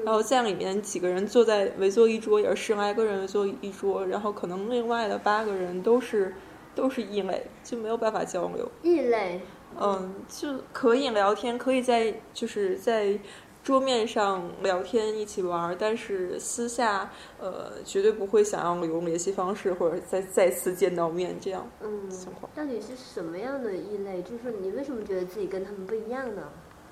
[0.03, 6.33] 然后在里面几个人坐在围坐一桌，也是十来个人围坐一桌，然后可能另外的八个人都是
[6.75, 8.69] 都是异类，就没有办法交流。
[8.83, 9.41] 异类，
[9.79, 13.19] 嗯，就可以聊天，可以在就是在
[13.63, 22.49] 桌面上聊天一起玩儿，但是私下呃绝对不会想要留联系方式或者再再次见到面这样嗯情况。
[22.55, 24.21] 到底是什么样的异类？
[24.21, 26.43] 就是你为什么觉得自己跟他们不一样呢？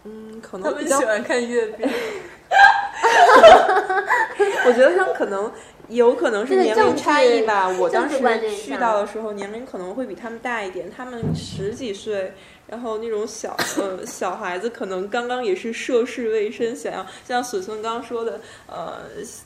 [0.06, 1.88] 嗯，可能比较们喜欢看阅兵，
[4.68, 5.52] 我觉得他们可能
[5.90, 7.68] 有可能是年龄差异吧。
[7.68, 8.18] 我当时
[8.56, 12.32] 去到的时候，年龄可能会比他们大一点，他们十几岁。
[12.68, 19.02] 然后那种小呃小孩子可能刚刚也是涉世未深，想要像孙孙刚说的，呃，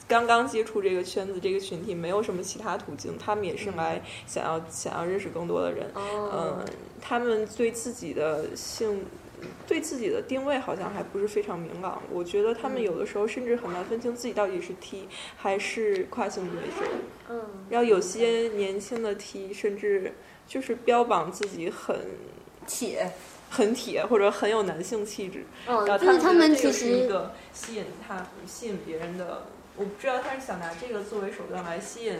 [0.08, 5.86] 刚刚接触这个圈子这个群体，没有什么其他途径，他们也是来想要想要认识更多的人。
[5.96, 6.66] 哦嗯，
[7.02, 9.06] 他们对自己的性，
[9.68, 12.02] 对自己的定位好像还不是非常明朗。
[12.12, 16.92] 我觉得他们有的时候甚至很难分清自己到底是 T 还是跨性别者。
[17.30, 20.14] 嗯，然后有些年轻的 T 甚至
[20.48, 21.96] 就是标榜自己很
[22.66, 23.12] 铁，
[23.50, 29.44] 很铁或者很有男性气质，哦，然后就是他们其是一个吸引他吸引别人的。
[29.76, 32.16] 我不知道他是想拿这个作为手段来吸引，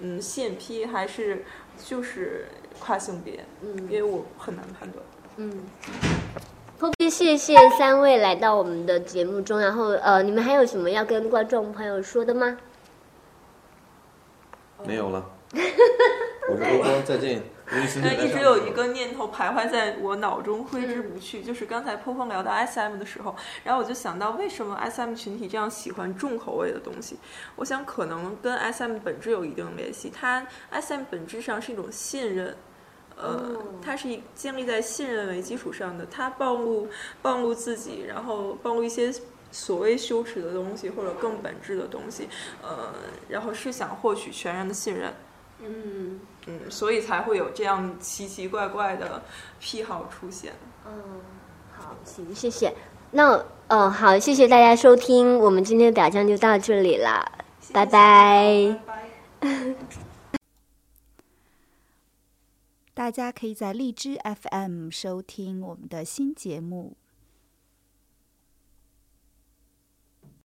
[0.00, 1.44] 嗯，吸引 P 还是
[1.84, 2.48] 就是
[2.80, 5.04] 跨性别，嗯因为我很难判断。
[5.36, 5.64] 嗯。
[6.78, 12.54] 特别谢谢三位来到我们的节目中，然后呃，你们还有什么要跟观众朋友说的吗？
[14.84, 15.24] 没有了。
[16.48, 17.42] 我是波波，再见。
[17.70, 27.18] 刘律师但一直有一个念头徘徊在我脑中挥之不去，就是刚才峰峰聊到 SM 的时候，然后我就想到为什么 SM 群体这样喜欢重口味的东西？
[27.56, 32.54] 我想可能跟 SM 本质有一定联系，它 SM 本质上是一种信任。
[33.16, 36.86] 呃，它是以建立在信任为基础上的，他暴露
[37.22, 39.12] 暴露自己，然后暴露一些
[39.50, 42.28] 所谓羞耻的东西或者更本质的东西，
[42.62, 42.92] 呃，
[43.28, 45.12] 然后是想获取全然的信任。
[45.58, 49.22] 嗯嗯，所以才会有这样奇奇怪怪的
[49.58, 50.52] 癖好出现。
[50.86, 50.92] 嗯，
[51.74, 52.70] 好，行，谢谢。
[53.10, 57.26] 那呃好，谢谢大家收听，我们今天的表象就到这里了，
[57.72, 58.78] 拜拜。
[62.96, 66.96] 大家可以在荔枝 FM 收听我们的新节目。